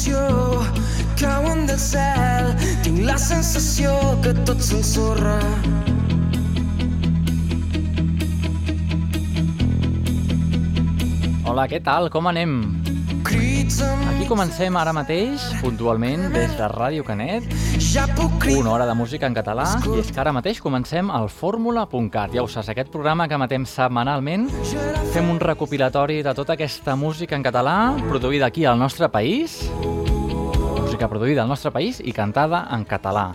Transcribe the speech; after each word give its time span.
il·lusió 0.00 0.62
cauen 1.20 1.66
del 1.66 1.78
cel. 1.78 2.54
Tinc 2.84 3.02
la 3.04 3.18
sensació 3.18 3.92
que 4.24 4.32
tot 4.46 4.60
s'ensorra. 4.64 5.36
Hola, 11.44 11.66
què 11.68 11.82
tal? 11.84 12.08
Com 12.08 12.30
anem? 12.30 12.79
Aquí 13.70 14.26
comencem 14.26 14.74
ara 14.74 14.90
mateix, 14.90 15.44
puntualment, 15.62 16.24
des 16.34 16.50
de 16.58 16.66
Ràdio 16.72 17.04
Canet, 17.06 17.44
una 18.58 18.72
hora 18.72 18.86
de 18.88 18.96
música 18.98 19.28
en 19.30 19.34
català, 19.36 19.66
i 19.86 20.00
és 20.02 20.10
que 20.10 20.18
ara 20.18 20.32
mateix 20.34 20.58
comencem 20.60 21.10
el 21.14 21.28
fórmula.cat. 21.30 22.34
Ja 22.34 22.42
ho 22.42 22.48
saps, 22.50 22.72
aquest 22.72 22.90
programa 22.90 23.28
que 23.30 23.38
matem 23.38 23.62
setmanalment, 23.62 24.48
fem 25.14 25.30
un 25.30 25.38
recopilatori 25.38 26.18
de 26.26 26.34
tota 26.34 26.56
aquesta 26.58 26.96
música 26.98 27.38
en 27.38 27.46
català, 27.46 27.94
produïda 28.08 28.50
aquí 28.50 28.66
al 28.66 28.78
nostre 28.80 29.08
país, 29.08 29.60
música 30.80 31.06
produïda 31.06 31.46
al 31.46 31.52
nostre 31.54 31.70
país 31.70 32.02
i 32.02 32.10
cantada 32.16 32.66
en 32.74 32.82
català. 32.84 33.30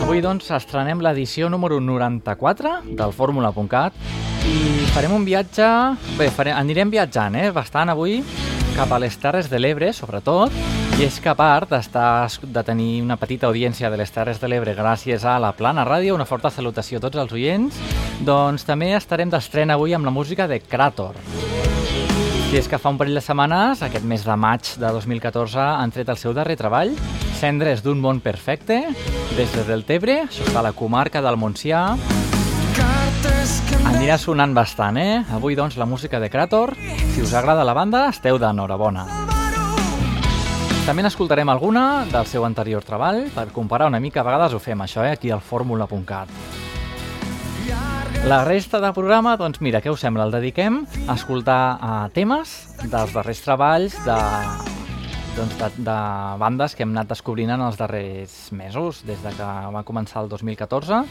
Avui, 0.00 0.22
doncs, 0.24 0.48
estrenem 0.56 1.04
l'edició 1.04 1.50
número 1.52 1.76
94 1.80 2.78
del 2.96 3.12
fórmula.cat 3.12 3.92
i 4.48 4.86
farem 4.94 5.12
un 5.12 5.28
viatge... 5.28 5.66
Bé, 6.16 6.30
farem, 6.32 6.56
anirem 6.56 6.88
viatjant, 6.92 7.36
eh? 7.36 7.50
Bastant 7.52 7.92
avui 7.92 8.22
cap 8.80 8.94
a 8.96 8.98
les 8.98 9.16
Terres 9.20 9.50
de 9.52 9.58
l'Ebre, 9.60 9.90
sobretot, 9.92 10.54
i 10.96 11.04
és 11.04 11.18
que 11.20 11.28
a 11.28 11.34
part 11.36 11.68
de 11.68 12.62
tenir 12.64 13.02
una 13.04 13.18
petita 13.20 13.50
audiència 13.50 13.90
de 13.92 13.98
les 14.00 14.08
Terres 14.08 14.40
de 14.40 14.48
l'Ebre 14.48 14.72
gràcies 14.72 15.26
a 15.28 15.34
la 15.36 15.50
Plana 15.52 15.84
Ràdio, 15.84 16.14
una 16.16 16.24
forta 16.24 16.48
salutació 16.48 16.96
a 16.96 17.02
tots 17.04 17.20
els 17.20 17.34
oients, 17.36 17.76
doncs 18.24 18.64
també 18.64 18.94
estarem 18.96 19.28
d'estrena 19.28 19.76
avui 19.76 19.92
amb 19.92 20.08
la 20.08 20.14
música 20.16 20.48
de 20.48 20.62
Krator. 20.64 21.18
I 22.54 22.56
és 22.56 22.70
que 22.72 22.80
fa 22.80 22.94
un 22.94 22.96
parell 22.96 23.20
de 23.20 23.24
setmanes, 23.26 23.84
aquest 23.84 24.08
mes 24.08 24.24
de 24.24 24.38
maig 24.40 24.72
de 24.80 24.94
2014, 24.96 25.60
han 25.60 25.92
tret 25.92 26.08
el 26.08 26.22
seu 26.22 26.32
darrer 26.32 26.56
treball, 26.56 26.96
Cendres 27.36 27.84
d'un 27.84 28.00
món 28.00 28.24
perfecte, 28.24 28.80
des 29.36 29.52
de 29.58 29.68
Deltebre, 29.68 30.22
això 30.24 30.48
està 30.48 30.64
a 30.64 30.68
la 30.70 30.76
comarca 30.76 31.20
del 31.20 31.36
Montsià, 31.36 31.84
Anirà 34.00 34.14
sonant 34.16 34.54
bastant, 34.56 34.96
eh? 34.96 35.18
Avui, 35.36 35.52
doncs, 35.52 35.74
la 35.76 35.84
música 35.84 36.16
de 36.22 36.30
Krator. 36.32 36.70
Si 37.12 37.20
us 37.20 37.34
agrada 37.36 37.66
la 37.68 37.74
banda, 37.76 38.06
esteu 38.08 38.38
d'enhorabona. 38.40 39.02
També 40.86 41.04
n'escoltarem 41.04 41.52
alguna 41.52 42.06
del 42.08 42.24
seu 42.24 42.46
anterior 42.48 42.80
treball 42.80 43.26
per 43.34 43.50
comparar 43.52 43.90
una 43.92 44.00
mica, 44.00 44.22
a 44.22 44.24
vegades 44.24 44.56
ho 44.56 44.60
fem 44.64 44.80
això, 44.80 45.04
eh? 45.04 45.12
aquí 45.18 45.28
al 45.28 45.44
fórmula.cat. 45.44 46.32
La 48.24 48.40
resta 48.48 48.80
de 48.80 48.94
programa, 48.96 49.36
doncs 49.36 49.60
mira, 49.60 49.84
què 49.84 49.92
us 49.92 50.00
sembla? 50.00 50.24
El 50.24 50.32
dediquem 50.32 50.80
a 51.04 51.18
escoltar 51.20 51.60
uh, 51.76 52.08
temes 52.16 52.56
dels 52.80 53.12
darrers 53.12 53.44
treballs 53.44 54.00
de, 54.08 54.18
doncs, 55.36 55.60
de, 55.60 55.72
de 55.92 56.00
bandes 56.40 56.72
que 56.72 56.88
hem 56.88 56.96
anat 56.96 57.12
descobrint 57.12 57.52
en 57.52 57.68
els 57.68 57.76
darrers 57.76 58.46
mesos, 58.56 59.04
des 59.04 59.20
de 59.20 59.36
que 59.36 59.54
va 59.76 59.84
començar 59.84 60.24
el 60.24 60.32
2014 60.32 61.04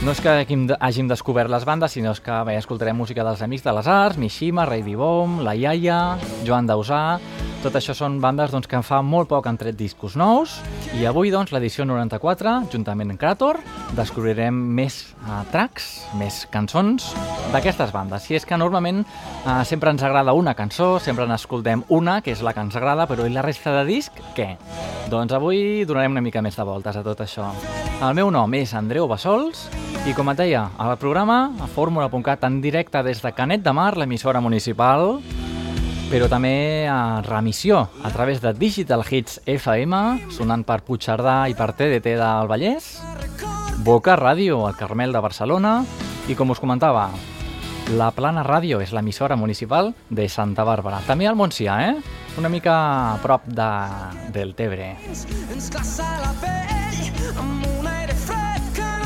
no 0.00 0.14
és 0.14 0.20
que 0.24 0.32
hàgim 0.80 1.08
descobert 1.10 1.50
les 1.52 1.66
bandes, 1.68 1.92
sinó 1.92 2.14
que 2.24 2.38
bé, 2.48 2.56
escoltarem 2.56 2.96
música 2.96 3.24
dels 3.26 3.42
Amics 3.44 3.66
de 3.66 3.74
les 3.76 3.90
Arts, 3.90 4.16
Mishima, 4.16 4.64
Rei 4.64 4.82
Bom, 4.96 5.40
La 5.44 5.54
Iaia, 5.54 6.00
Joan 6.46 6.66
Dausà... 6.70 7.20
Tot 7.60 7.74
això 7.76 7.92
són 7.92 8.14
bandes 8.22 8.54
doncs, 8.54 8.64
que 8.64 8.78
fa 8.80 9.02
molt 9.04 9.28
poc 9.28 9.44
han 9.44 9.58
tret 9.60 9.76
discos 9.76 10.14
nous 10.16 10.54
i 10.96 11.02
avui, 11.04 11.28
doncs, 11.28 11.50
l'edició 11.52 11.84
94, 11.84 12.54
juntament 12.72 13.12
amb 13.12 13.20
Krator, 13.20 13.58
descobrirem 13.98 14.56
més 14.78 14.96
uh, 15.26 15.42
tracks, 15.52 15.90
més 16.16 16.46
cançons 16.48 17.10
d'aquestes 17.52 17.92
bandes. 17.92 18.24
Si 18.24 18.38
és 18.38 18.48
que 18.48 18.56
normalment 18.56 19.02
uh, 19.04 19.60
sempre 19.68 19.92
ens 19.92 20.00
agrada 20.08 20.32
una 20.32 20.54
cançó, 20.56 20.94
sempre 21.04 21.26
n'escoltem 21.28 21.84
una, 21.92 22.22
que 22.24 22.32
és 22.32 22.40
la 22.40 22.54
que 22.56 22.64
ens 22.64 22.80
agrada, 22.80 23.04
però 23.10 23.28
i 23.28 23.34
la 23.34 23.44
resta 23.44 23.76
de 23.76 23.84
disc, 23.90 24.24
què? 24.38 24.54
Doncs 25.12 25.36
avui 25.36 25.84
donarem 25.84 26.16
una 26.16 26.24
mica 26.24 26.40
més 26.40 26.56
de 26.56 26.64
voltes 26.64 26.96
a 26.96 27.04
tot 27.04 27.20
això. 27.26 27.50
El 28.00 28.16
meu 28.16 28.32
nom 28.32 28.56
és 28.56 28.72
Andreu 28.72 29.04
Bassols 29.10 29.66
i 30.08 30.16
com 30.16 30.32
et 30.32 30.40
deia, 30.40 30.64
al 30.80 30.96
programa 30.96 31.50
a 31.60 31.68
fórmula.cat 31.68 32.48
en 32.48 32.62
directe 32.64 33.04
des 33.04 33.20
de 33.20 33.36
Canet 33.36 33.68
de 33.68 33.76
Mar, 33.76 33.92
l'emissora 34.00 34.40
municipal, 34.40 35.18
però 36.10 36.26
també 36.26 36.88
a 36.90 37.22
remissió 37.22 37.84
a 38.02 38.10
través 38.10 38.40
de 38.42 38.50
Digital 38.58 39.04
Hits 39.06 39.38
FM, 39.46 39.94
sonant 40.34 40.64
per 40.66 40.80
Puigcerdà 40.82 41.44
i 41.46 41.54
per 41.54 41.68
TDT 41.78 42.16
del 42.18 42.50
Vallès, 42.50 42.96
Boca 43.86 44.16
Ràdio, 44.18 44.64
al 44.66 44.74
Carmel 44.74 45.14
de 45.14 45.22
Barcelona, 45.22 45.84
i 46.26 46.34
com 46.34 46.50
us 46.50 46.58
comentava, 46.58 47.04
la 47.94 48.10
Plana 48.10 48.42
Ràdio 48.42 48.80
és 48.82 48.90
l'emissora 48.90 49.38
municipal 49.38 49.92
de 50.10 50.26
Santa 50.28 50.66
Bàrbara. 50.66 50.98
També 51.06 51.30
al 51.30 51.38
Montsià, 51.38 51.78
eh? 51.92 51.94
Una 52.42 52.50
mica 52.50 52.74
a 53.14 53.16
prop 53.22 53.46
de, 53.46 53.70
del 54.34 54.56
Tebre. 54.58 54.96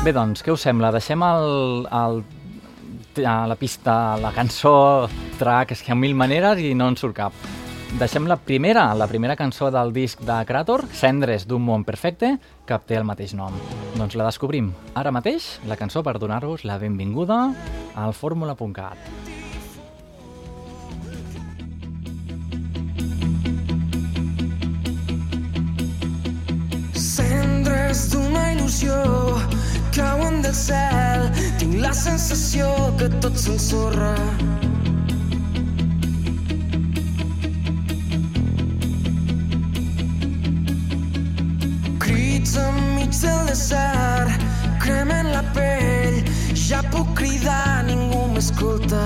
Bé, 0.05 0.13
doncs, 0.13 0.41
què 0.41 0.57
us 0.57 0.65
sembla? 0.65 0.89
Deixem 0.93 1.21
el, 1.25 1.85
el, 1.85 2.23
la 3.17 3.55
pista, 3.55 4.17
la 4.17 4.31
cançó, 4.31 5.07
track, 5.39 5.71
és 5.71 5.81
que 5.81 5.91
hi 5.91 5.93
ha 5.93 5.99
mil 5.99 6.15
maneres 6.15 6.59
i 6.59 6.73
no 6.75 6.87
en 6.91 6.97
surt 6.97 7.15
cap. 7.15 7.33
Deixem 7.95 8.25
la 8.27 8.35
primera, 8.35 8.93
la 8.93 9.07
primera 9.07 9.37
cançó 9.39 9.69
del 9.71 9.93
disc 9.93 10.19
de 10.19 10.35
Krator, 10.45 10.83
Cendres 10.91 11.45
d'un 11.47 11.63
món 11.63 11.85
perfecte, 11.87 12.33
que 12.67 12.79
té 12.83 12.97
el 12.99 13.05
mateix 13.07 13.33
nom. 13.33 13.55
Doncs 13.95 14.17
la 14.19 14.25
descobrim 14.27 14.73
ara 14.95 15.13
mateix, 15.15 15.61
la 15.69 15.77
cançó 15.79 16.03
per 16.03 16.17
donar-vos 16.19 16.65
la 16.65 16.77
benvinguda 16.77 17.53
al 17.95 18.13
fórmula.cat. 18.13 18.99
Cendres 26.99 28.09
d'una 28.11 28.49
il·lusió 28.57 28.99
cauen 29.95 30.41
del 30.41 30.53
cel. 30.53 31.29
Tinc 31.59 31.79
la 31.79 31.93
sensació 31.95 32.67
que 32.99 33.07
tot 33.23 33.37
s'ensorra. 33.39 34.13
Crits 42.03 42.57
enmig 42.67 43.15
del 43.23 43.41
desert, 43.51 44.45
cremen 44.83 45.31
la 45.31 45.43
pell. 45.57 46.21
Ja 46.67 46.83
puc 46.91 47.15
cridar, 47.21 47.83
ningú 47.87 48.25
m'escolta. 48.35 49.05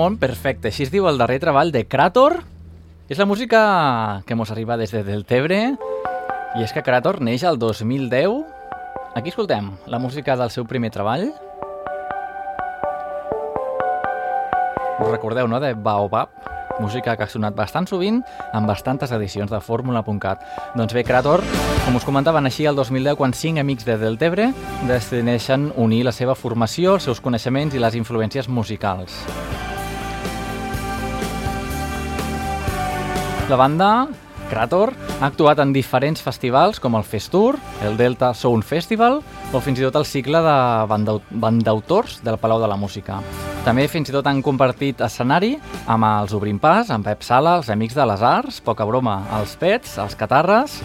Món 0.00 0.16
perfecte, 0.16 0.70
així 0.70 0.86
es 0.86 0.92
diu 0.92 1.04
el 1.10 1.18
darrer 1.20 1.36
treball 1.42 1.74
de 1.74 1.84
Krator. 1.84 2.38
És 3.12 3.18
la 3.20 3.26
música 3.28 4.22
que 4.24 4.36
mos 4.38 4.52
arriba 4.54 4.78
des 4.80 4.94
de 4.94 5.02
Deltebre 5.04 5.58
i 6.56 6.64
és 6.64 6.72
que 6.72 6.84
Krator 6.86 7.18
neix 7.20 7.44
el 7.44 7.58
2010. 7.60 8.38
Aquí 9.18 9.28
escoltem 9.28 9.74
la 9.90 10.00
música 10.00 10.38
del 10.40 10.52
seu 10.54 10.64
primer 10.64 10.92
treball. 10.94 11.28
Us 15.00 15.10
recordeu, 15.10 15.48
no?, 15.48 15.60
de 15.60 15.74
Baobab, 15.74 16.32
música 16.80 17.16
que 17.16 17.26
ha 17.26 17.28
sonat 17.28 17.56
bastant 17.56 17.88
sovint 17.90 18.22
en 18.54 18.68
bastantes 18.68 19.12
edicions 19.12 19.52
de 19.52 19.60
Fórmula.cat. 19.60 20.44
Doncs 20.76 20.96
bé, 20.96 21.04
Krator, 21.04 21.44
com 21.84 21.98
us 21.98 22.08
comentaven 22.08 22.48
així 22.48 22.68
el 22.68 22.78
2010, 22.78 23.18
quan 23.20 23.36
cinc 23.36 23.60
amics 23.60 23.88
de 23.88 23.98
Deltebre 24.00 24.52
decideixen 24.88 25.72
unir 25.76 26.06
la 26.08 26.16
seva 26.16 26.38
formació, 26.38 26.96
els 26.96 27.10
seus 27.10 27.20
coneixements 27.20 27.76
i 27.76 27.82
les 27.82 28.00
influències 28.00 28.48
musicals. 28.48 29.24
La 33.50 33.56
banda, 33.56 34.06
Krator, 34.48 34.92
ha 35.20 35.26
actuat 35.26 35.58
en 35.58 35.72
diferents 35.74 36.22
festivals 36.22 36.78
com 36.78 36.94
el 36.94 37.02
Festour, 37.02 37.56
el 37.82 37.96
Delta 37.98 38.30
Sound 38.34 38.62
Festival 38.62 39.18
o 39.50 39.60
fins 39.62 39.80
i 39.80 39.86
tot 39.88 39.98
el 39.98 40.06
cicle 40.06 40.38
de 40.44 40.54
bandau- 40.90 41.18
bandautors 41.30 42.20
del 42.22 42.38
Palau 42.38 42.62
de 42.62 42.68
la 42.70 42.78
Música. 42.78 43.18
També 43.66 43.88
fins 43.90 44.08
i 44.08 44.14
tot 44.14 44.26
han 44.30 44.40
compartit 44.40 45.02
escenari 45.02 45.56
amb 45.90 46.06
els 46.06 46.32
Obrim 46.38 46.62
Pas, 46.62 46.94
amb 46.94 47.04
Pep 47.04 47.26
Sala, 47.26 47.56
els 47.58 47.68
Amics 47.74 47.98
de 47.98 48.06
les 48.06 48.22
Arts, 48.22 48.62
poca 48.62 48.86
broma, 48.86 49.24
els 49.40 49.56
Pets, 49.58 49.98
els 49.98 50.14
Catarres... 50.14 50.78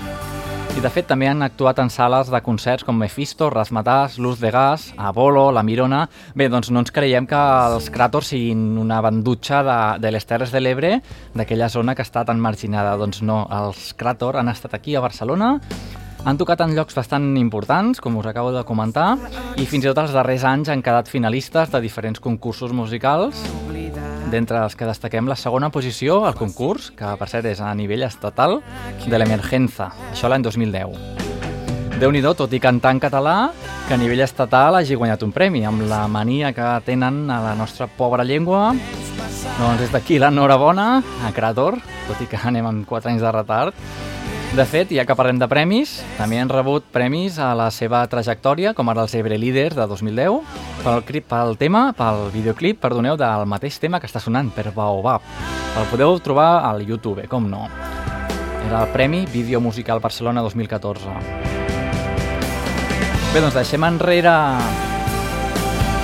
I 0.75 0.81
de 0.83 0.89
fet 0.91 1.05
també 1.07 1.29
han 1.31 1.39
actuat 1.39 1.77
en 1.79 1.87
sales 1.87 2.27
de 2.27 2.39
concerts 2.43 2.83
com 2.83 2.97
Mephisto, 2.99 3.47
Rasmatàs, 3.47 4.17
Luz 4.19 4.41
de 4.43 4.49
Gas, 4.51 4.89
Apolo, 4.99 5.45
La 5.55 5.63
Mirona... 5.63 6.01
Bé, 6.35 6.49
doncs 6.51 6.67
no 6.67 6.81
ens 6.83 6.91
creiem 6.91 7.23
que 7.29 7.39
els 7.71 7.87
Cràtors 7.95 8.33
siguin 8.33 8.73
una 8.81 8.97
bandutxa 8.99 9.61
de, 9.63 9.77
de 10.03 10.11
les 10.11 10.27
Terres 10.27 10.51
de 10.51 10.59
l'Ebre, 10.59 10.97
d'aquella 11.31 11.71
zona 11.71 11.95
que 11.95 12.03
està 12.03 12.25
tan 12.27 12.43
marginada. 12.43 12.97
Doncs 12.99 13.23
no, 13.23 13.45
els 13.55 13.93
Cràtor 13.95 14.41
han 14.41 14.51
estat 14.51 14.75
aquí 14.75 14.99
a 14.99 15.05
Barcelona, 15.05 15.53
han 16.25 16.41
tocat 16.41 16.65
en 16.65 16.75
llocs 16.75 16.97
bastant 16.97 17.31
importants, 17.39 18.03
com 18.03 18.19
us 18.19 18.27
acabo 18.27 18.51
de 18.51 18.65
comentar, 18.67 19.13
i 19.55 19.63
fins 19.69 19.85
i 19.85 19.91
tot 19.93 20.03
els 20.03 20.15
darrers 20.17 20.43
anys 20.43 20.73
han 20.73 20.83
quedat 20.83 21.07
finalistes 21.07 21.71
de 21.71 21.79
diferents 21.83 22.19
concursos 22.19 22.75
musicals, 22.75 23.45
d'entre 24.35 24.59
els 24.59 24.75
que 24.75 24.87
destaquem 24.87 25.29
la 25.31 25.37
segona 25.39 25.71
posició 25.71 26.25
al 26.27 26.35
concurs, 26.35 26.91
que 26.91 27.15
per 27.19 27.27
cert 27.31 27.47
és 27.47 27.61
a 27.63 27.71
nivell 27.77 28.03
estatal, 28.03 28.59
de 29.05 29.19
l'Emergenza, 29.21 29.93
això 30.11 30.27
l'any 30.27 30.43
2010. 30.43 31.23
déu 31.95 32.11
nhi 32.11 32.21
tot 32.21 32.51
i 32.51 32.59
cantar 32.59 32.91
en 32.91 32.99
català, 32.99 33.35
que 33.87 33.93
a 33.93 33.97
nivell 33.97 34.19
estatal 34.25 34.75
hagi 34.75 34.97
guanyat 34.99 35.23
un 35.23 35.31
premi, 35.31 35.63
amb 35.63 35.85
la 35.87 36.07
mania 36.11 36.51
que 36.51 36.67
tenen 36.83 37.29
a 37.31 37.39
la 37.39 37.53
nostra 37.55 37.87
pobra 37.87 38.25
llengua. 38.25 38.73
Doncs 39.59 39.79
des 39.79 39.91
d'aquí 39.93 40.19
l'enhorabona 40.19 41.03
a 41.23 41.31
Krator, 41.31 41.79
tot 42.09 42.19
i 42.19 42.27
que 42.27 42.41
anem 42.43 42.65
amb 42.65 42.85
4 42.89 43.13
anys 43.13 43.23
de 43.23 43.31
retard. 43.31 43.73
De 44.53 44.63
fet, 44.69 44.91
ja 44.93 45.03
que 45.03 45.15
parlem 45.17 45.39
de 45.41 45.47
premis, 45.51 45.97
també 46.19 46.37
han 46.39 46.51
rebut 46.51 46.85
premis 46.93 47.39
a 47.41 47.49
la 47.57 47.71
seva 47.73 48.03
trajectòria, 48.07 48.75
com 48.77 48.87
ara 48.91 49.03
els 49.03 49.15
Ebre 49.17 49.39
Leaders 49.41 49.75
de 49.75 49.87
2010, 49.89 50.37
pel, 50.83 51.01
clip, 51.07 51.25
pel 51.31 51.57
tema, 51.59 51.87
pel 51.97 52.29
videoclip, 52.31 52.79
perdoneu, 52.79 53.17
del 53.19 53.47
mateix 53.51 53.81
tema 53.83 53.99
que 53.99 54.07
està 54.07 54.21
sonant, 54.23 54.53
per 54.55 54.69
Baobab. 54.75 55.25
El 55.75 55.89
podeu 55.91 56.15
trobar 56.23 56.61
al 56.69 56.85
YouTube, 56.85 57.25
com 57.27 57.49
no. 57.51 57.65
Era 58.67 58.85
el 58.85 58.93
Premi 58.93 59.25
Vídeo 59.33 59.59
Musical 59.59 59.99
Barcelona 59.99 60.45
2014. 60.45 61.17
Bé, 63.33 63.41
doncs 63.41 63.57
deixem 63.57 63.83
enrere 63.83 64.31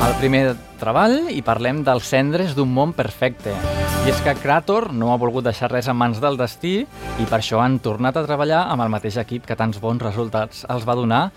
el 0.02 0.16
primer 0.18 0.56
treball 0.82 1.30
i 1.30 1.44
parlem 1.46 1.84
dels 1.86 2.08
cendres 2.10 2.56
d'un 2.58 2.72
món 2.74 2.94
perfecte. 2.98 3.54
I 4.02 4.10
és 4.10 4.22
que 4.26 4.34
Krator 4.40 4.90
no 4.98 5.12
ha 5.14 5.18
volgut 5.22 5.46
deixar 5.46 5.70
res 5.70 5.90
en 5.92 5.98
mans 6.00 6.18
del 6.24 6.40
destí 6.40 6.80
i 6.82 7.28
per 7.30 7.38
això 7.38 7.62
han 7.62 7.78
tornat 7.86 8.18
a 8.18 8.24
treballar 8.26 8.64
amb 8.74 8.82
el 8.82 8.90
mateix 8.90 9.20
equip 9.22 9.46
que 9.46 9.58
tants 9.58 9.78
bons 9.84 10.02
resultats 10.02 10.66
els 10.74 10.88
va 10.90 10.98
donar 10.98 11.28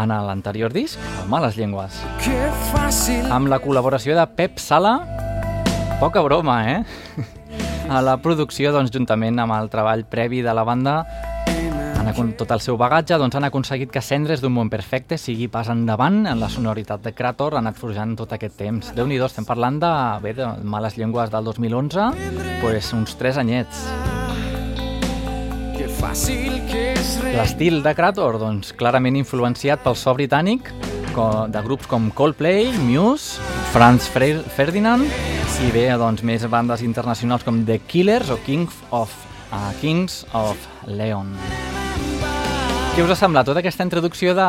en 0.00 0.10
l'anterior 0.10 0.72
disc, 0.72 0.98
el 1.20 1.28
Males 1.30 1.58
Llengües. 1.60 2.00
Amb 3.30 3.52
la 3.52 3.60
col·laboració 3.62 4.16
de 4.16 4.24
Pep 4.34 4.56
Sala, 4.58 4.96
poca 6.00 6.24
broma, 6.24 6.56
eh? 6.72 6.80
A 7.92 8.00
la 8.00 8.16
producció, 8.24 8.72
doncs, 8.72 8.90
juntament 8.90 9.38
amb 9.38 9.52
el 9.58 9.68
treball 9.70 10.06
previ 10.08 10.40
de 10.42 10.56
la 10.56 10.64
banda, 10.64 11.02
han 12.04 12.12
acon 12.12 12.32
tot 12.36 12.50
el 12.52 12.60
seu 12.60 12.76
bagatge, 12.76 13.16
doncs 13.16 13.38
han 13.38 13.46
aconseguit 13.46 13.88
que 13.88 14.02
Cendres 14.04 14.42
d'un 14.42 14.52
món 14.52 14.68
perfecte 14.68 15.16
sigui 15.16 15.46
pas 15.48 15.70
endavant 15.72 16.26
en 16.28 16.40
la 16.40 16.50
sonoritat 16.52 17.00
de 17.00 17.14
Krator, 17.16 17.54
ha 17.56 17.62
anat 17.62 17.78
forjant 17.80 18.12
tot 18.18 18.34
aquest 18.36 18.58
temps. 18.60 18.90
déu 18.92 19.06
nhi 19.08 19.16
estem 19.24 19.46
parlant 19.48 19.78
de, 19.80 19.92
bé, 20.20 20.34
de 20.36 20.44
Males 20.62 20.98
Llengües 20.98 21.32
del 21.32 21.44
2011, 21.48 22.10
pues, 22.60 22.92
uns 22.92 23.16
3 23.16 23.40
anyets. 23.40 23.86
L'estil 27.34 27.80
de 27.82 27.94
Krator, 27.96 28.36
doncs, 28.38 28.74
clarament 28.76 29.16
influenciat 29.16 29.80
pel 29.80 29.96
so 29.96 30.12
britànic, 30.12 30.74
de 31.14 31.62
grups 31.64 31.88
com 31.88 32.10
Coldplay, 32.10 32.68
Muse, 32.84 33.40
Franz 33.72 34.10
Ferdinand, 34.12 35.08
i 35.64 35.70
bé, 35.72 35.86
doncs, 35.96 36.20
més 36.20 36.44
bandes 36.52 36.84
internacionals 36.84 37.46
com 37.46 37.64
The 37.64 37.78
Killers 37.88 38.28
o 38.34 38.36
Kings 38.44 38.82
of, 38.90 39.14
uh, 39.52 39.70
Kings 39.80 40.26
of 40.34 40.68
Leon. 40.84 41.32
Què 42.94 43.02
us 43.02 43.10
ha 43.10 43.16
semblat 43.18 43.48
tota 43.48 43.58
aquesta 43.58 43.82
introducció 43.82 44.36
de, 44.38 44.44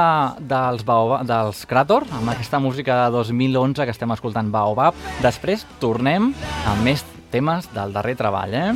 dels, 0.46 0.84
Baoba, 0.86 1.24
dels 1.26 1.64
Krator, 1.66 2.04
amb 2.14 2.30
aquesta 2.30 2.60
música 2.62 2.94
de 3.00 3.16
2011 3.16 3.88
que 3.88 3.90
estem 3.96 4.12
escoltant 4.14 4.52
Baobab? 4.54 4.94
Després 5.24 5.64
tornem 5.82 6.28
amb 6.70 6.86
més 6.86 7.02
temes 7.34 7.66
del 7.74 7.96
darrer 7.96 8.14
treball, 8.20 8.54
eh? 8.54 8.68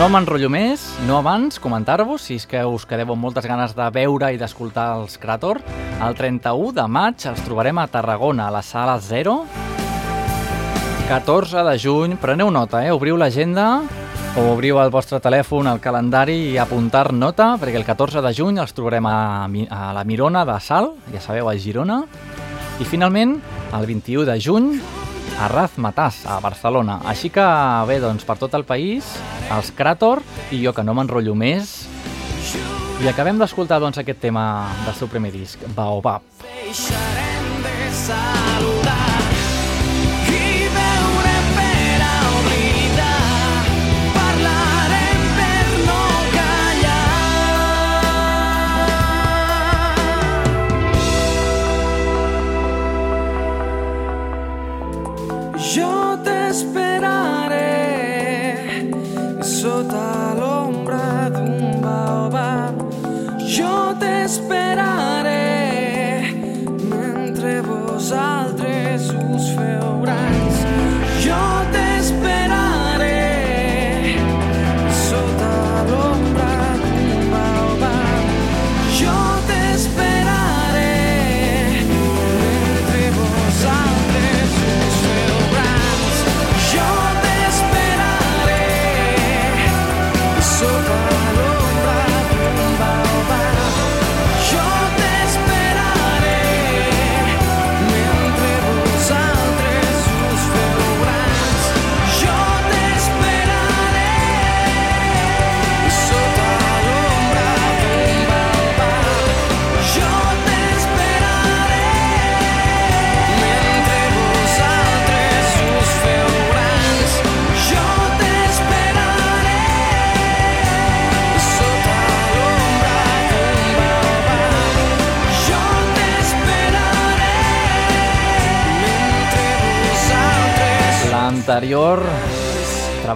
No 0.00 0.08
m'enrotllo 0.10 0.50
més, 0.50 0.82
no 1.06 1.20
abans 1.20 1.62
comentar-vos, 1.62 2.26
si 2.26 2.40
és 2.40 2.48
que 2.50 2.64
us 2.66 2.88
quedeu 2.90 3.14
amb 3.14 3.22
moltes 3.22 3.46
ganes 3.46 3.76
de 3.78 3.86
veure 3.94 4.32
i 4.34 4.42
d'escoltar 4.42 4.96
els 4.98 5.14
Krator. 5.22 5.62
El 6.02 6.18
31 6.18 6.74
de 6.74 6.90
maig 6.90 7.30
els 7.30 7.46
trobarem 7.46 7.78
a 7.78 7.86
Tarragona, 7.86 8.50
a 8.50 8.56
la 8.58 8.66
sala 8.66 8.98
0. 8.98 9.44
14 11.06 11.62
de 11.70 11.78
juny, 11.78 12.18
preneu 12.18 12.50
nota, 12.50 12.82
eh? 12.82 12.90
obriu 12.90 13.14
l'agenda 13.14 13.76
o 14.36 14.42
obriu 14.52 14.78
el 14.78 14.90
vostre 14.94 15.18
telèfon, 15.22 15.66
el 15.66 15.80
calendari 15.82 16.36
i 16.52 16.58
apuntar 16.60 17.10
nota, 17.12 17.56
perquè 17.58 17.78
el 17.80 17.86
14 17.86 18.22
de 18.22 18.30
juny 18.36 18.60
els 18.62 18.74
trobarem 18.76 19.06
a, 19.10 19.46
a 19.46 19.80
la 19.96 20.04
Mirona 20.06 20.44
de 20.46 20.56
Sal, 20.62 20.92
ja 21.10 21.22
sabeu, 21.22 21.48
a 21.50 21.56
Girona. 21.58 22.04
I 22.80 22.86
finalment, 22.86 23.36
el 23.76 23.86
21 23.90 24.28
de 24.28 24.38
juny, 24.40 24.70
a 25.40 25.48
Razmatàs, 25.50 26.22
a 26.30 26.38
Barcelona. 26.44 27.00
Així 27.10 27.32
que, 27.34 27.46
bé, 27.90 27.98
doncs, 28.02 28.26
per 28.28 28.38
tot 28.38 28.54
el 28.54 28.66
país, 28.68 29.08
els 29.50 29.72
Krator 29.74 30.22
i 30.54 30.62
jo, 30.62 30.74
que 30.76 30.86
no 30.86 30.94
m'enrotllo 30.94 31.34
més, 31.34 31.80
i 33.00 33.08
acabem 33.10 33.40
d'escoltar, 33.40 33.80
doncs, 33.82 33.98
aquest 33.98 34.22
tema 34.22 34.44
del 34.86 34.94
seu 34.94 35.10
primer 35.10 35.34
disc, 35.34 35.62
Baobab. 35.74 36.22
deixarem 36.44 37.64
de 37.64 37.78
saludar 38.06 39.09
callar 56.50 56.70
jo 56.70 56.74
te 56.80 56.90
t'esperaré 56.90 57.68
sota 59.40 60.34
l'ombra 60.38 61.30
d'un 61.30 61.80
baobab. 61.80 62.74
Jo 63.46 63.94
t'esperaré 64.00 65.46
mentre 66.90 67.60
vosaltres 67.62 68.39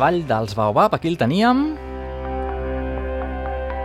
treball 0.04 0.26
dels 0.28 0.52
Baobab, 0.54 0.92
aquí 0.94 1.08
el 1.08 1.16
teníem. 1.16 1.76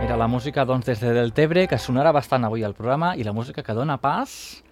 Era 0.04 0.16
la 0.20 0.26
música 0.28 0.66
doncs, 0.66 0.84
des 0.84 1.00
de 1.00 1.14
Deltebre, 1.16 1.66
que 1.66 1.78
sonarà 1.78 2.12
bastant 2.12 2.44
avui 2.44 2.62
al 2.62 2.74
programa, 2.74 3.16
i 3.16 3.24
la 3.24 3.32
música 3.32 3.62
que 3.62 3.72
dona 3.72 3.96
pas 3.96 4.62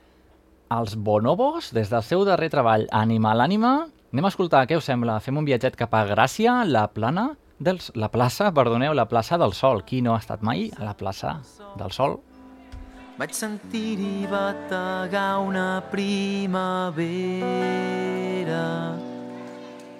als 0.68 0.96
Bonobos, 0.96 1.72
des 1.72 1.88
del 1.88 2.02
seu 2.02 2.24
darrer 2.28 2.50
treball, 2.52 2.86
Animal 2.92 3.40
Ànima. 3.40 3.88
Anem 4.12 4.24
a 4.24 4.28
escoltar, 4.28 4.66
què 4.68 4.76
us 4.76 4.84
sembla? 4.84 5.20
Fem 5.24 5.38
un 5.40 5.44
viatget 5.48 5.76
cap 5.76 5.94
a 5.94 6.04
Gràcia, 6.04 6.64
la 6.68 6.92
plana 6.92 7.36
dels... 7.58 7.92
la 7.96 8.12
plaça, 8.12 8.52
perdoneu, 8.52 8.92
la 8.92 9.08
plaça 9.08 9.38
del 9.40 9.56
Sol. 9.56 9.84
Qui 9.88 10.02
no 10.04 10.12
ha 10.12 10.20
estat 10.20 10.44
mai 10.44 10.70
a 10.76 10.84
la 10.84 10.92
plaça 10.92 11.40
del 11.80 11.96
Sol? 11.96 12.20
Vaig 13.16 13.32
sentir-hi 13.32 14.28
bategar 14.28 15.40
una 15.48 15.80
primavera 15.88 16.68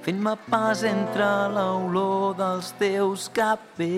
fent-me 0.03 0.37
pas 0.51 0.85
entre 0.85 1.49
l'olor 1.55 2.35
dels 2.39 2.71
teus 2.79 3.29
capvespres 3.29 3.89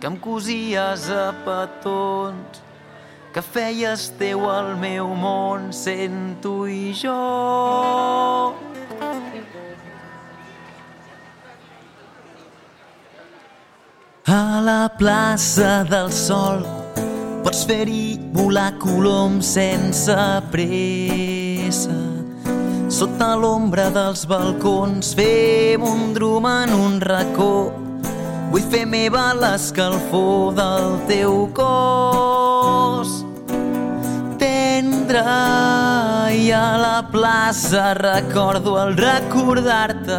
que 0.00 0.06
em 0.08 0.16
cosies 0.16 1.10
a 1.12 1.32
petons 1.44 2.62
que 3.32 3.42
feies 3.42 4.08
teu 4.18 4.48
el 4.50 4.74
meu 4.80 5.14
món 5.14 5.70
sent 5.76 6.40
tu 6.42 6.66
i 6.66 6.90
jo. 6.96 7.14
A 14.30 14.60
la 14.62 14.82
plaça 14.98 15.84
del 15.90 16.10
Sol 16.14 16.66
pots 17.44 17.64
fer-hi 17.66 18.18
volar 18.34 18.72
coloms 18.82 19.54
sense 19.56 20.16
pressa. 20.52 22.09
Sota 22.90 23.36
l'ombra 23.38 23.84
dels 23.94 24.24
balcons 24.26 25.12
fem 25.14 25.82
un 25.86 26.08
drum 26.10 26.46
en 26.50 26.72
un 26.74 26.96
racó. 26.98 27.70
Vull 28.50 28.64
fer 28.72 28.82
meva 28.82 29.28
l'escalfor 29.38 30.56
del 30.56 30.96
teu 31.06 31.36
cos. 31.54 33.12
Tendre 34.42 35.22
i 36.34 36.50
a 36.50 36.66
la 36.82 36.98
plaça 37.14 37.94
recordo 37.94 38.74
el 38.82 38.98
recordar-te 38.98 40.18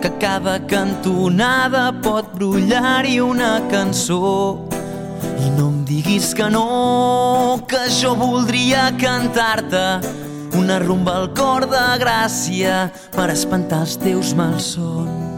que 0.00 0.14
cada 0.22 0.60
cantonada 0.70 1.90
pot 2.06 2.30
brollar-hi 2.38 3.18
una 3.18 3.56
cançó. 3.66 4.62
I 5.42 5.50
no 5.58 5.72
em 5.74 5.84
diguis 5.90 6.36
que 6.38 6.46
no, 6.54 7.66
que 7.66 7.82
jo 7.98 8.14
voldria 8.14 8.92
cantar-te 8.94 10.29
una 10.58 10.78
rumba 10.78 11.16
al 11.16 11.30
cor 11.36 11.66
de 11.70 11.82
gràcia 12.02 12.88
per 13.16 13.30
espantar 13.34 13.84
els 13.86 13.98
teus 14.00 14.34
malsons. 14.38 15.29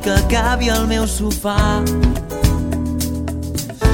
Que 0.00 0.10
acabi 0.10 0.70
al 0.70 0.86
meu 0.86 1.06
sofà. 1.06 1.82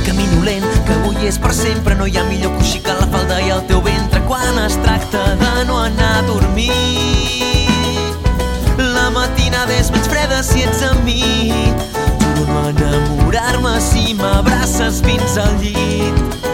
Camino 0.06 0.44
lent, 0.44 0.66
que 0.86 0.94
avui 0.94 1.26
és 1.26 1.38
per 1.38 1.52
sempre, 1.54 1.96
no 1.98 2.06
hi 2.06 2.16
ha 2.18 2.24
millor 2.28 2.52
coixí 2.58 2.78
que 2.84 2.94
la 2.94 3.08
falda 3.10 3.40
i 3.42 3.50
el 3.50 3.64
teu 3.66 3.82
ventre 3.82 4.20
quan 4.28 4.60
es 4.62 4.76
tracta 4.84 5.24
de 5.40 5.64
no 5.66 5.80
anar 5.82 6.12
a 6.20 6.22
dormir. 6.28 6.70
La 8.78 9.10
matinada 9.10 9.74
és 9.74 9.90
menys 9.90 10.06
freda 10.12 10.42
si 10.46 10.62
ets 10.66 10.84
amb 10.86 11.02
mi. 11.08 11.50
No 12.46 12.68
enamorar-me 12.70 13.76
si 13.82 14.14
m'abraces 14.14 15.02
fins 15.06 15.36
al 15.42 15.58
llit. 15.62 16.48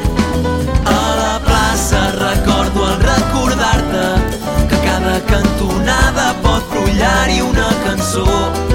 A 0.88 1.00
la 1.20 1.38
plaça 1.44 2.04
recordo 2.16 2.88
el 2.88 3.00
recordar-te 3.04 4.06
que 4.70 4.84
cada 4.88 5.18
cantonada 5.28 6.30
pot 6.44 6.68
brollar-hi 6.72 7.42
una 7.52 7.68
cançó. 7.84 8.71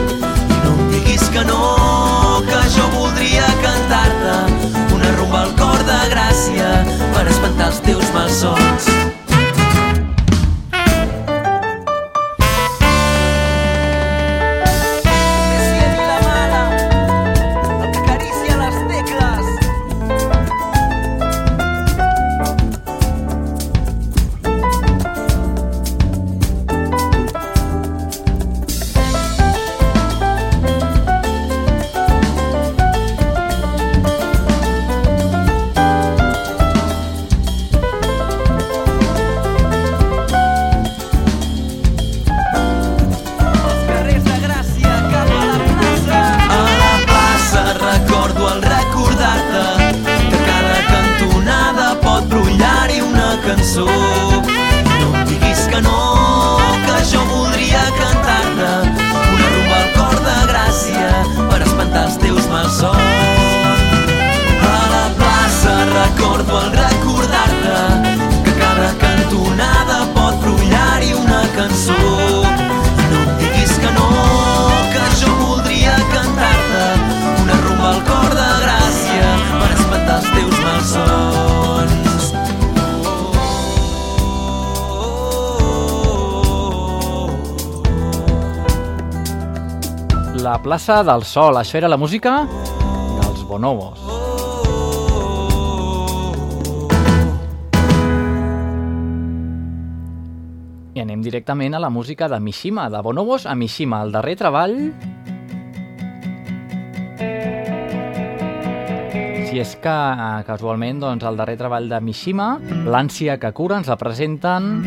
Espantar 8.26 8.58
els 8.74 8.87
la 90.88 91.04
plaça 91.04 91.12
del 91.12 91.24
Sol. 91.24 91.58
Això 91.58 91.78
era 91.78 91.88
la 91.90 91.98
música 91.98 92.48
dels 92.48 93.44
Bonobos. 93.44 94.00
I 100.96 101.04
anem 101.04 101.22
directament 101.22 101.76
a 101.76 101.80
la 101.80 101.90
música 101.90 102.30
de 102.30 102.40
Mishima, 102.40 102.90
de 102.90 103.02
Bonobos 103.02 103.46
a 103.46 103.56
Mishima, 103.56 104.02
el 104.04 104.12
darrer 104.12 104.38
treball... 104.38 104.78
Si 109.48 109.60
és 109.60 109.76
que, 109.82 109.90
eh, 109.92 110.44
casualment, 110.46 111.00
doncs, 111.02 111.24
el 111.26 111.38
darrer 111.40 111.58
treball 111.58 111.88
de 111.90 112.00
Mishima, 112.00 112.60
l'ànsia 112.88 113.40
que 113.40 113.52
cura, 113.52 113.80
ens 113.80 113.88
la 113.92 113.98
presenten 113.98 114.84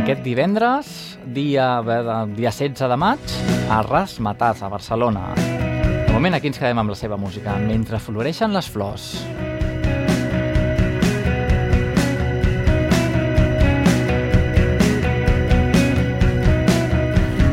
aquest 0.00 0.24
divendres, 0.24 1.18
dia, 1.24 1.78
eh, 1.80 2.00
dia 2.36 2.50
16 2.52 2.88
de 2.90 2.96
maig, 2.96 3.53
a 3.68 3.82
Ras 3.82 4.20
Mataz, 4.20 4.62
a 4.62 4.68
Barcelona. 4.68 5.34
De 6.06 6.12
moment 6.12 6.34
aquí 6.34 6.48
ens 6.50 6.58
quedem 6.58 6.78
amb 6.78 6.92
la 6.92 6.96
seva 6.98 7.16
música, 7.16 7.56
mentre 7.58 7.98
floreixen 7.98 8.52
les 8.54 8.68
flors. 8.70 9.06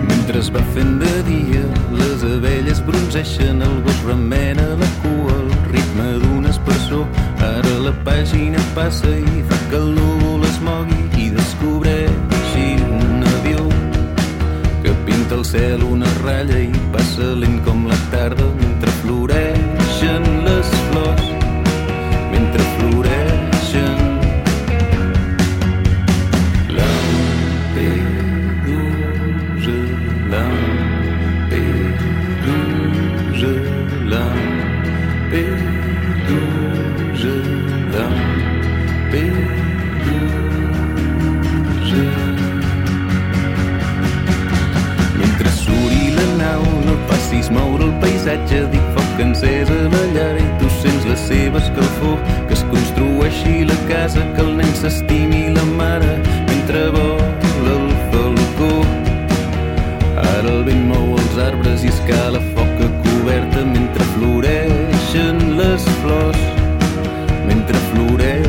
Mentre 0.10 0.40
es 0.40 0.52
va 0.54 0.64
fent 0.76 1.00
de 1.02 1.16
dia, 1.30 1.64
les 1.96 2.28
abelles 2.28 2.84
bronzeixen, 2.86 3.62
el 3.62 3.82
gos 3.88 4.04
remena 4.06 4.68
la 4.82 4.92
cua, 5.02 5.40
el 5.40 5.50
ritme 5.72 6.12
d'un 6.26 6.46
espersor. 6.52 7.08
Ara 7.54 7.80
la 7.88 7.96
pàgina 8.06 8.62
passa 8.76 9.16
i 9.18 9.42
fa 9.50 9.64
que 9.72 9.82
el 9.82 9.96
núvol 9.98 10.46
es 10.46 10.62
mogui 10.62 11.02
i 11.18 11.32
avió 11.34 12.41
que 15.32 15.36
pinta 15.36 15.36
el 15.36 15.46
cel 15.46 15.84
una 15.84 16.08
ratlla 16.24 16.60
i 16.60 16.72
passa 16.92 17.34
lent 17.40 17.60
com 17.66 17.88
la 17.88 17.98
tarda 18.12 18.48
mentre 18.60 18.92
floreixen 19.02 19.61
paisatge, 48.02 48.66
dic 48.74 48.86
foc 48.96 49.22
encès 49.26 49.70
a 49.72 49.80
la 49.94 50.02
llar 50.16 50.34
i 50.42 50.46
tu 50.60 50.70
sents 50.82 51.06
la 51.10 51.18
seva 51.24 51.62
escalfor, 51.62 52.18
que 52.50 52.58
es 52.58 52.64
construeixi 52.74 53.56
la 53.70 53.78
casa, 53.90 54.26
que 54.36 54.44
el 54.46 54.52
nen 54.60 54.74
s'estimi 54.82 55.44
la 55.56 55.66
mare, 55.78 56.12
mentre 56.50 56.84
vola 56.98 57.74
el 57.76 57.88
falcó. 58.12 58.74
Ara 60.22 60.50
el 60.56 60.64
vent 60.70 60.86
mou 60.92 61.18
els 61.18 61.42
arbres 61.48 61.86
i 61.88 61.94
escala 61.94 62.44
foca 62.56 62.92
coberta 63.08 63.66
mentre 63.74 64.10
floreixen 64.16 65.44
les 65.62 65.90
flors, 66.02 66.46
mentre 67.48 67.86
floreixen. 67.92 68.41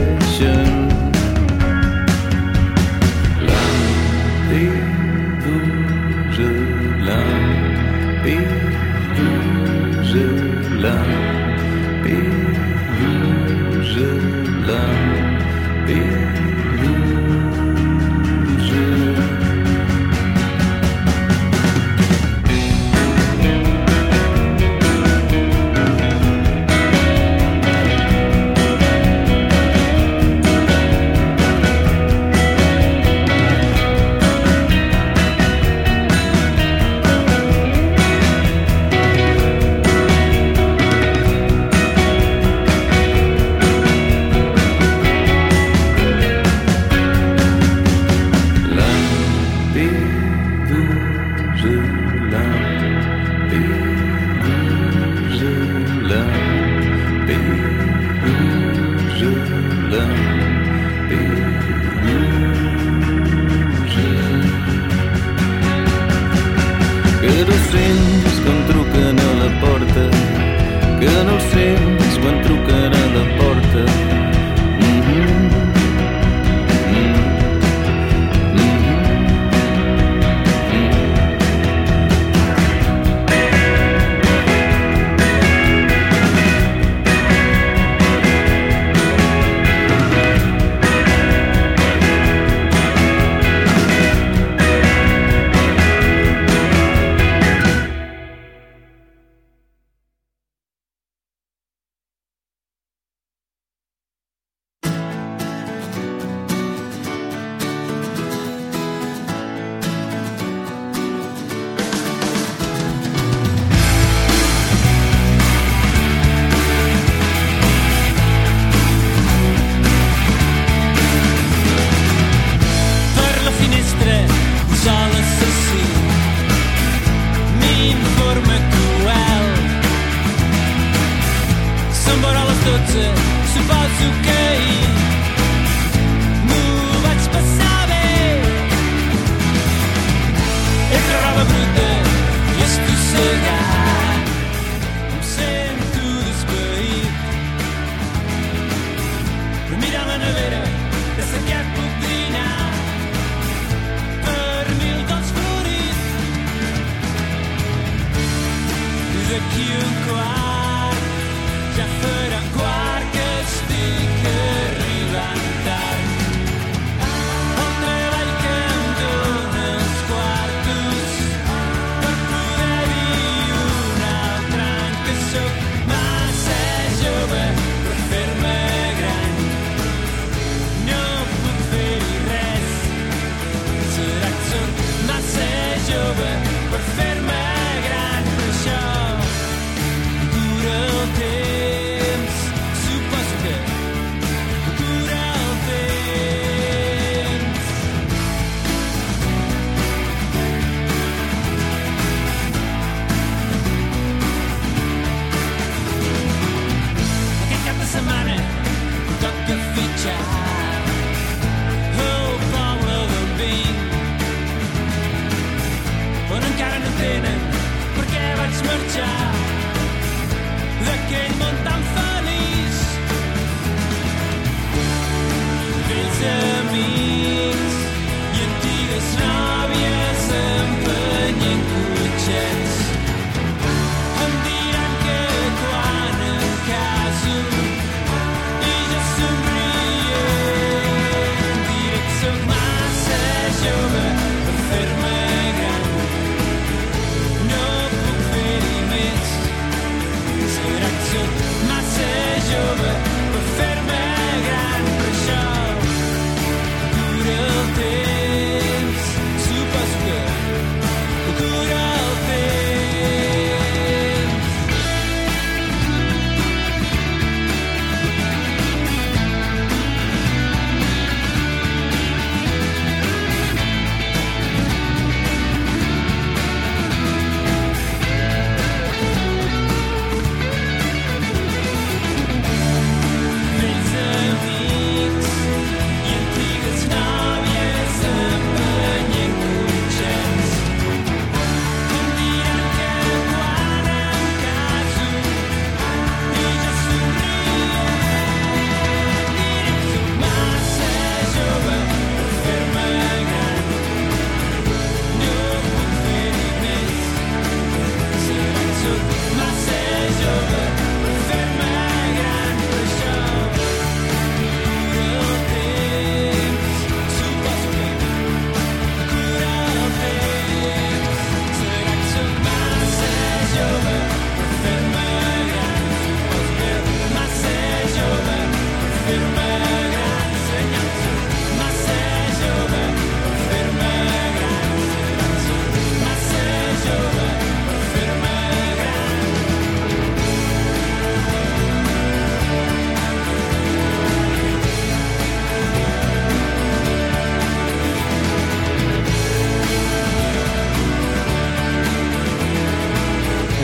understood 132.65 133.02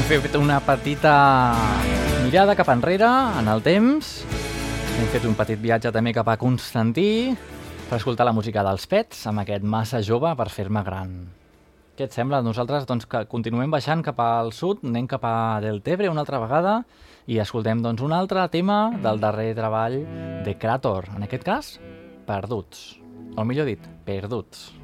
fet 0.09 0.39
una 0.41 0.57
petita 0.65 1.53
mirada 2.25 2.55
cap 2.57 2.71
enrere 2.73 3.09
en 3.37 3.49
el 3.53 3.61
temps. 3.61 4.23
Hem 4.97 5.11
fet 5.13 5.27
un 5.29 5.35
petit 5.37 5.61
viatge 5.61 5.93
també 5.93 6.15
cap 6.17 6.31
a 6.33 6.39
Constantí 6.41 7.35
per 7.91 7.99
escoltar 7.99 8.25
la 8.25 8.33
música 8.33 8.65
dels 8.65 8.89
Pets 8.89 9.27
amb 9.29 9.43
aquest 9.43 9.67
massa 9.69 10.01
jove 10.01 10.33
per 10.39 10.49
fer-me 10.49 10.81
gran. 10.87 11.13
Què 11.93 12.09
et 12.09 12.17
sembla? 12.17 12.41
Nosaltres 12.41 12.89
doncs, 12.89 13.05
que 13.05 13.27
continuem 13.29 13.69
baixant 13.69 14.01
cap 14.07 14.17
al 14.25 14.55
sud, 14.57 14.81
anem 14.89 15.11
cap 15.11 15.29
a 15.29 15.61
Deltebre 15.61 16.09
una 16.09 16.25
altra 16.25 16.41
vegada 16.41 16.79
i 17.29 17.37
escoltem 17.45 17.85
doncs, 17.85 18.01
un 18.01 18.17
altre 18.17 18.49
tema 18.49 18.87
del 19.05 19.21
darrer 19.21 19.51
treball 19.61 20.01
de 20.47 20.57
Krator, 20.57 21.13
en 21.19 21.29
aquest 21.29 21.45
cas, 21.45 21.73
Perduts. 22.25 22.95
O 23.37 23.45
millor 23.45 23.69
dit, 23.69 23.85
Perduts. 24.09 24.78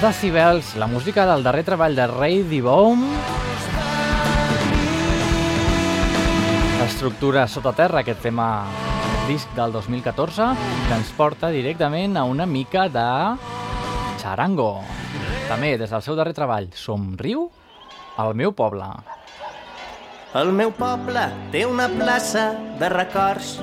Aquests 0.00 0.16
decibels, 0.16 0.68
la 0.80 0.86
música 0.88 1.26
del 1.28 1.42
darrer 1.44 1.60
treball 1.60 1.92
de 1.92 2.06
Ray 2.08 2.38
Diboom, 2.48 3.02
l'estructura 6.78 7.42
sota 7.44 7.74
terra, 7.76 8.00
aquest 8.00 8.22
tema 8.24 8.64
disc 9.28 9.52
del 9.52 9.74
2014, 9.76 10.46
que 10.86 10.96
ens 10.96 11.12
porta 11.18 11.50
directament 11.52 12.16
a 12.16 12.24
una 12.24 12.46
mica 12.48 12.86
de 12.88 13.04
charango. 14.22 14.80
També 15.50 15.76
des 15.76 15.92
del 15.92 16.00
seu 16.00 16.16
darrer 16.16 16.32
treball, 16.32 16.70
Somriu, 16.72 17.50
al 18.16 18.32
meu 18.32 18.56
poble. 18.56 18.88
El 20.32 20.54
meu 20.56 20.72
poble 20.72 21.26
té 21.52 21.66
una 21.68 21.90
plaça 21.92 22.54
de 22.80 22.88
records 22.88 23.58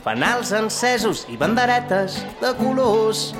fanals 0.00 0.56
encesos 0.56 1.26
i 1.28 1.36
banderetes 1.36 2.22
de 2.40 2.56
colors. 2.56 3.34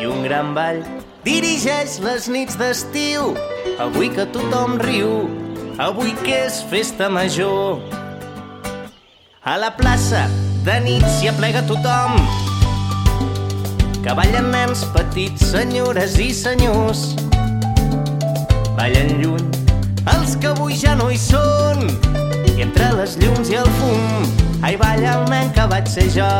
I 0.00 0.06
un 0.08 0.22
gran 0.24 0.54
ball 0.56 0.78
dirigeix 1.26 1.98
les 2.00 2.24
nits 2.32 2.56
d'estiu, 2.56 3.34
avui 3.84 4.08
que 4.08 4.24
tothom 4.32 4.78
riu, 4.80 5.26
avui 5.76 6.14
que 6.22 6.38
és 6.46 6.62
festa 6.70 7.10
major. 7.12 7.82
A 9.44 9.58
la 9.60 9.68
plaça 9.76 10.22
de 10.64 10.78
nit 10.86 11.04
s'hi 11.18 11.28
aplega 11.28 11.60
tothom, 11.68 12.16
que 14.00 14.14
ballen 14.16 14.48
nens 14.54 14.86
petits, 14.96 15.50
senyores 15.52 16.16
i 16.16 16.30
senyors. 16.32 17.10
Ballen 18.80 19.18
lluny 19.20 19.44
els 20.14 20.32
que 20.40 20.48
avui 20.54 20.80
ja 20.80 20.94
no 20.96 21.10
hi 21.12 21.20
són, 21.20 21.84
i 22.56 22.64
entre 22.64 22.88
les 22.96 23.18
llums 23.20 23.52
i 23.52 23.60
el 23.60 23.68
fum, 23.82 24.24
ai 24.64 24.80
balla 24.80 25.18
el 25.18 25.28
nen 25.28 25.52
que 25.52 25.68
vaig 25.68 25.92
ser 25.92 26.08
jo. 26.16 26.32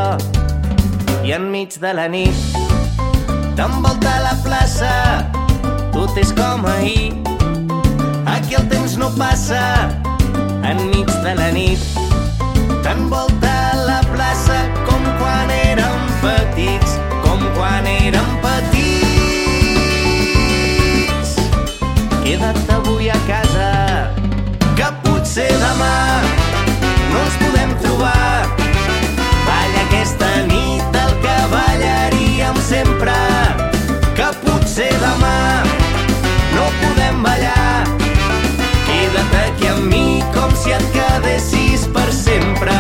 I 1.20 1.36
enmig 1.36 1.76
de 1.82 1.92
la 1.92 2.08
nit, 2.08 2.59
t'envolta 3.60 4.12
la 4.24 4.32
plaça, 4.40 4.90
tot 5.92 6.16
és 6.16 6.30
com 6.32 6.64
ahir. 6.64 7.12
Aquí 8.24 8.54
el 8.56 8.64
temps 8.72 8.96
no 8.96 9.10
passa, 9.18 9.60
enmig 10.64 11.04
de 11.26 11.34
la 11.36 11.50
nit, 11.52 11.82
t'envolta 12.80 13.52
la 13.84 14.00
plaça 14.14 14.56
com 14.88 15.04
quan 15.20 15.52
érem 15.58 16.00
petits, 16.24 16.96
com 17.26 17.40
quan 17.60 17.84
érem 17.92 18.32
petits. 18.48 18.80
Queda't 22.24 22.69
potser 34.80 34.98
demà 35.00 35.62
no 36.54 36.64
podem 36.80 37.22
ballar. 37.22 37.84
Queda't 38.86 39.34
aquí 39.42 39.68
amb 39.68 39.92
mi 39.92 40.22
com 40.34 40.54
si 40.56 40.72
et 40.72 40.86
quedessis 40.94 41.86
per 41.92 42.08
sempre. 42.12 42.78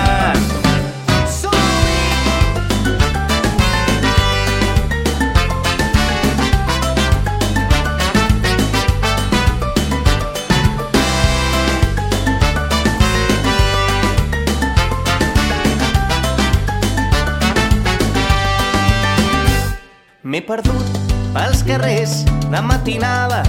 M'he 20.22 20.40
perdut 20.46 20.89
pels 21.34 21.64
carrers 21.66 22.22
de 22.50 22.60
matinada 22.62 23.42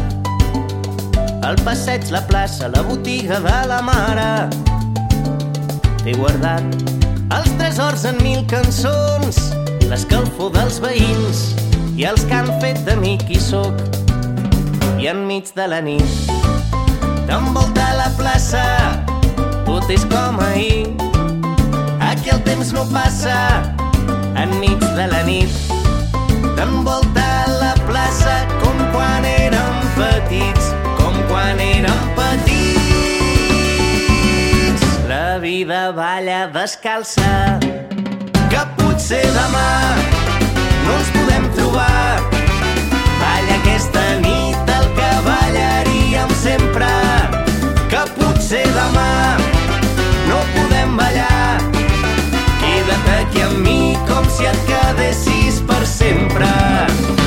el 1.52 1.56
passeig, 1.66 2.10
la 2.12 2.22
plaça, 2.28 2.70
la 2.70 2.82
botiga 2.82 3.40
de 3.40 3.68
la 3.68 3.82
mare. 3.82 4.50
T'he 6.04 6.14
guardat 6.16 6.64
els 7.36 7.50
tresors 7.58 8.06
en 8.08 8.20
mil 8.24 8.46
cançons, 8.52 9.40
l'escalfor 9.90 10.54
dels 10.56 10.80
veïns 10.84 11.42
i 11.98 12.06
els 12.08 12.24
que 12.30 12.38
han 12.38 12.52
fet 12.62 12.88
mi 13.02 13.18
qui 13.26 13.40
sóc. 13.42 13.74
I 15.02 15.10
enmig 15.12 15.52
de 15.58 15.68
la 15.68 15.82
nit 15.82 16.32
t'envolta 17.28 17.90
la 17.98 18.10
plaça, 18.20 18.64
tot 19.66 19.90
és 19.90 20.06
com 20.14 20.40
ahir. 20.46 20.94
Aquí 22.12 22.32
el 22.32 22.44
temps 22.46 22.72
no 22.78 22.86
passa, 22.94 23.36
enmig 24.38 24.80
de 24.96 25.10
la 25.10 25.26
nit 25.28 25.52
t'envolta 26.56 27.21
plaça 28.12 28.46
com 28.60 28.76
quan 28.92 29.24
érem 29.26 29.76
petits, 29.96 30.66
com 30.98 31.14
quan 31.30 31.60
érem 31.60 32.02
petits. 32.18 32.42
La 35.08 35.40
vida 35.40 35.92
balla 35.94 36.48
descalça, 36.48 37.60
que 38.50 38.66
potser 38.76 39.28
demà 39.38 39.96
no 40.86 40.94
ens 40.98 41.10
podem 41.16 41.44
trobar. 41.56 42.20
Balla 43.22 43.56
aquesta 43.62 44.04
nit 44.26 44.74
el 44.76 44.86
que 45.00 45.12
ballaríem 45.30 46.32
sempre, 46.44 46.92
que 47.88 48.04
potser 48.20 48.68
demà 48.76 49.38
no 50.28 50.40
podem 50.58 50.90
ballar. 51.00 51.56
Queda't 52.60 53.10
aquí 53.22 53.42
amb 53.48 53.58
mi 53.64 53.82
com 54.12 54.24
si 54.36 54.44
et 54.52 54.60
quedessis 54.68 55.56
per 55.68 55.84
sempre. 55.88 57.21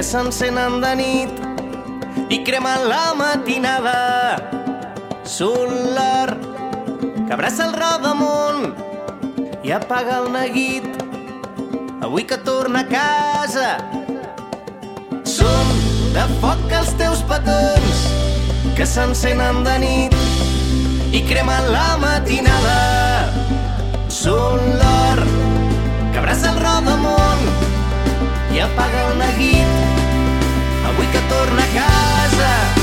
Que 0.00 0.04
s'encenen 0.08 0.78
de 0.80 0.90
nit 0.96 1.40
i 2.32 2.38
cremen 2.40 2.86
la 2.88 3.12
matinada. 3.18 4.38
Són 5.28 5.74
l'or 5.92 6.30
que 7.26 7.34
abraça 7.36 7.66
el 7.66 7.74
rodamunt 7.76 8.70
i 9.60 9.74
apaga 9.76 10.22
el 10.22 10.30
neguit 10.32 10.86
avui 12.06 12.24
que 12.30 12.38
torna 12.46 12.80
a 12.80 12.88
casa. 12.88 13.68
Són 15.34 15.74
de 16.14 16.24
foc 16.40 16.72
els 16.78 16.94
teus 17.02 17.20
petons 17.34 18.00
que 18.78 18.86
s'encenen 18.88 19.60
de 19.68 19.74
nit 19.84 20.16
i 21.12 21.20
cremen 21.28 21.68
la 21.74 21.90
matinada. 22.06 22.78
Són 24.08 24.64
l'or 24.80 25.22
que 25.26 26.24
abraça 26.24 26.54
el 26.54 26.64
rodamunt 26.64 27.44
i 28.56 28.64
apaga 28.64 29.04
el 29.10 29.20
neguit 29.26 29.69
avui 31.00 31.06
que 31.08 31.20
torna 31.28 31.62
a 31.62 31.66
casa. 31.66 32.79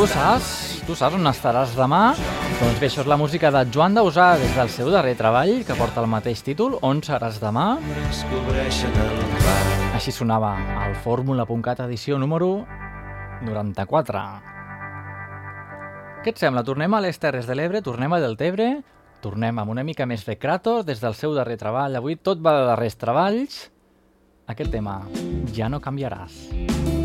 tu 0.00 0.06
saps, 0.08 0.80
tu 0.88 0.94
saps 0.96 1.12
on 1.18 1.28
estaràs 1.28 1.74
demà? 1.76 2.14
Doncs 2.56 2.78
bé, 2.80 2.88
això 2.88 3.02
és 3.02 3.08
la 3.10 3.18
música 3.20 3.50
de 3.52 3.60
Joan 3.68 3.92
Dausà 3.92 4.30
des 4.40 4.54
del 4.56 4.70
seu 4.72 4.88
darrer 4.88 5.12
treball, 5.18 5.58
que 5.68 5.74
porta 5.76 6.00
el 6.00 6.08
mateix 6.08 6.40
títol, 6.40 6.78
On 6.80 7.02
seràs 7.04 7.36
demà? 7.42 7.74
Així 9.92 10.14
sonava 10.16 10.54
el 10.86 10.94
fórmula.cat 11.04 11.82
edició 11.84 12.16
número 12.16 12.48
94. 13.44 14.22
Què 16.24 16.32
et 16.32 16.40
sembla? 16.40 16.64
Tornem 16.64 16.96
a 16.96 17.02
les 17.04 17.20
Terres 17.20 17.44
de 17.44 17.58
l'Ebre, 17.58 17.84
tornem 17.84 18.16
a 18.16 18.22
Deltebre, 18.24 18.70
tornem 19.20 19.60
amb 19.60 19.74
una 19.76 19.84
mica 19.84 20.08
més 20.08 20.24
de 20.24 20.38
Kratos 20.40 20.88
des 20.88 21.04
del 21.04 21.18
seu 21.18 21.36
darrer 21.36 21.58
treball. 21.60 22.00
Avui 22.00 22.16
tot 22.16 22.40
va 22.40 22.56
de 22.56 22.64
darrers 22.72 22.96
treballs. 22.96 23.66
Aquest 24.48 24.72
tema, 24.72 25.02
Ja 25.52 25.68
no 25.68 25.84
canviaràs. 25.84 26.40
Ja 26.48 26.56
no 26.56 26.64
canviaràs. 26.88 26.99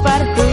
much, 0.00 0.02
but 0.36 0.51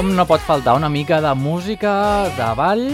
Com 0.00 0.14
no 0.16 0.24
pot 0.24 0.40
faltar 0.40 0.72
una 0.78 0.88
mica 0.88 1.18
de 1.20 1.30
música 1.36 1.90
de 2.32 2.44
ball, 2.56 2.86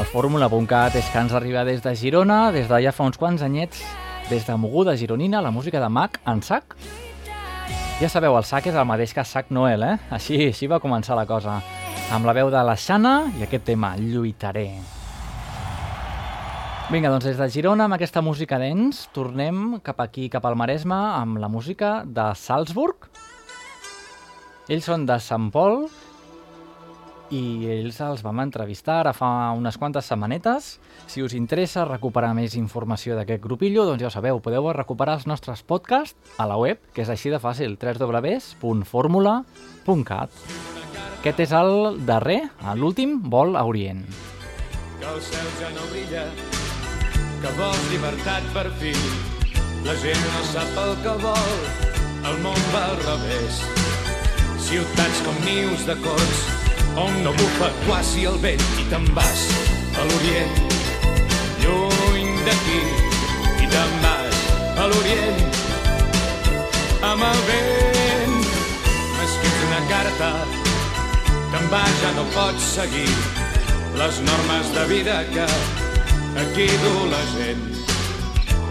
el 0.00 0.06
Fórmula.cat 0.08 0.94
és 0.96 1.10
que 1.12 1.20
ens 1.20 1.34
arriba 1.36 1.60
des 1.68 1.82
de 1.84 1.90
Girona, 1.92 2.38
des 2.54 2.70
de 2.70 2.78
ja 2.80 2.92
fa 2.96 3.04
uns 3.04 3.18
quants 3.20 3.42
anyets, 3.44 3.82
des 4.30 4.46
de 4.46 4.54
Moguda 4.56 4.94
Gironina, 4.96 5.42
la 5.44 5.50
música 5.52 5.76
de 5.82 5.90
Mac 5.92 6.22
en 6.24 6.40
sac. 6.40 6.72
Ja 8.00 8.08
sabeu, 8.08 8.32
el 8.38 8.46
sac 8.48 8.70
és 8.70 8.78
el 8.80 8.86
mateix 8.88 9.12
que 9.12 9.26
sac 9.28 9.50
Noel, 9.52 9.84
eh? 9.84 9.98
Així, 10.16 10.38
així 10.46 10.64
va 10.64 10.78
començar 10.80 11.18
la 11.18 11.26
cosa. 11.28 11.58
Amb 12.16 12.24
la 12.24 12.32
veu 12.32 12.48
de 12.48 12.62
la 12.64 12.78
Xana 12.80 13.12
i 13.36 13.44
aquest 13.44 13.68
tema, 13.68 13.92
Lluitaré. 14.00 14.70
Vinga, 16.88 17.12
doncs 17.12 17.28
des 17.28 17.36
de 17.42 17.50
Girona, 17.58 17.90
amb 17.90 17.98
aquesta 17.98 18.24
música 18.24 18.56
dents, 18.62 19.10
tornem 19.12 19.82
cap 19.84 20.00
aquí, 20.00 20.30
cap 20.32 20.48
al 20.48 20.56
Maresme, 20.56 20.96
amb 20.96 21.44
la 21.44 21.52
música 21.52 21.98
de 22.08 22.30
Salzburg. 22.32 23.12
Ells 24.72 24.88
són 24.88 25.04
de 25.04 25.20
Sant 25.20 25.52
Pol 25.52 25.90
i 27.34 27.66
ells 27.74 27.98
els 28.04 28.22
vam 28.24 28.38
entrevistar 28.44 28.96
ara 29.02 29.12
fa 29.16 29.28
unes 29.56 29.76
quantes 29.80 30.06
setmanetes. 30.10 30.62
Si 31.10 31.18
us 31.24 31.34
interessa 31.34 31.88
recuperar 31.88 32.32
més 32.36 32.52
informació 32.58 33.16
d'aquest 33.18 33.42
grupillo, 33.42 33.86
doncs 33.88 34.02
ja 34.02 34.08
ho 34.08 34.14
sabeu, 34.14 34.36
podeu 34.44 34.64
recuperar 34.72 35.14
els 35.18 35.26
nostres 35.30 35.60
podcasts 35.66 36.16
a 36.38 36.44
la 36.50 36.56
web, 36.60 36.78
que 36.94 37.02
és 37.02 37.10
així 37.12 37.28
de 37.32 37.40
fàcil, 37.42 37.70
www.formula.cat. 37.80 40.30
Aquest 41.24 41.38
és 41.40 41.52
el 41.56 41.70
darrer, 42.04 42.42
l'últim 42.76 43.16
vol 43.32 43.56
a 43.56 43.64
Orient. 43.64 44.04
que 45.00 45.06
el 45.10 45.20
cel 45.20 45.48
ja 45.60 45.68
no 45.74 45.82
brilla, 45.90 46.24
que 47.42 47.50
vols 47.58 47.90
llibertat 47.90 48.42
per 48.54 48.68
fi. 48.80 48.92
La 49.84 49.94
gent 50.00 50.22
no 50.32 50.42
sap 50.48 50.70
el 50.80 50.92
que 51.04 51.14
vol, 51.24 51.54
el 52.30 52.36
món 52.44 52.60
va 52.72 52.82
al 52.90 52.96
revés. 53.02 53.54
Ciutats 54.64 55.18
com 55.26 55.36
nius 55.44 55.80
de 55.84 55.96
cots, 56.00 56.38
on 56.96 57.24
no 57.24 57.32
bufa 57.32 57.68
quasi 57.86 58.24
el 58.30 58.36
vent 58.38 58.62
i 58.78 58.84
te'n 58.90 59.06
vas 59.16 59.42
a 59.98 60.04
l'Orient. 60.06 60.58
Lluny 61.62 62.34
d'aquí 62.46 62.80
i 63.64 63.70
te'n 63.72 63.94
vas 64.04 64.42
a 64.78 64.86
l'Orient 64.90 65.40
amb 67.10 67.24
el 67.30 67.40
vent. 67.48 68.36
M'escrius 69.16 69.64
una 69.68 69.80
carta, 69.90 70.30
te'n 71.54 71.66
vas, 71.72 71.94
ja 72.02 72.12
no 72.18 72.26
pots 72.36 72.68
seguir 72.76 73.10
les 73.98 74.20
normes 74.28 74.70
de 74.76 74.84
vida 74.92 75.16
que 75.34 75.48
aquí 76.44 76.68
du 76.84 76.94
la 77.10 77.24
gent. 77.34 77.66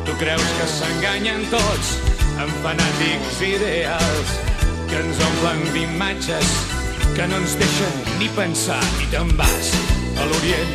Tu 0.03 0.15
creus 0.19 0.55
que 0.59 0.69
s'enganyen 0.77 1.43
tots 1.51 1.97
amb 2.39 2.55
fanàtics 2.63 3.43
ideals 3.47 4.39
que 4.87 5.03
ens 5.03 5.21
omplen 5.27 5.67
d'imatges 5.75 6.82
que 7.15 7.27
no 7.27 7.37
ens 7.41 7.55
deixen 7.59 7.93
ni 8.19 8.29
pensar 8.37 8.81
i 9.03 9.09
te'n 9.11 9.29
vas. 9.39 9.69
A 10.17 10.25
l'Orient 10.29 10.73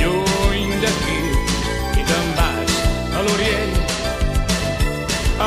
lluny 0.00 0.74
d'aquí 0.82 1.18
i 2.00 2.04
te'n 2.10 2.28
vas. 2.38 2.76
A 3.16 3.24
l'Orient 3.26 3.74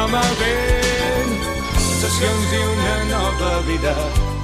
amb 0.02 0.18
el 0.24 0.34
vent 0.42 1.38
sensacions 1.76 2.58
i 2.58 2.64
una 2.74 2.98
nova 3.14 3.54
vida. 3.70 3.96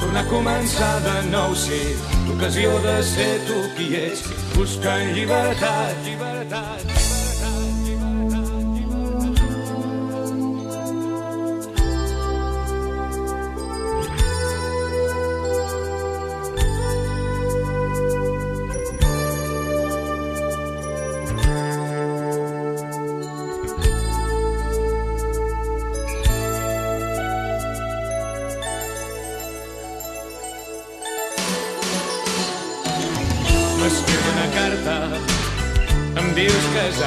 Tornar 0.02 0.24
a 0.26 0.30
començar 0.32 0.94
de 1.08 1.18
nou 1.32 1.56
sí. 1.56 1.82
L'ocasió 2.28 2.78
de 2.84 2.96
ser 3.04 3.34
tu 3.50 3.60
qui 3.78 3.92
ets 4.06 4.24
buscant 4.56 5.12
llibertat 5.16 6.00
llibertat, 6.08 6.80
llibertat, 6.88 7.15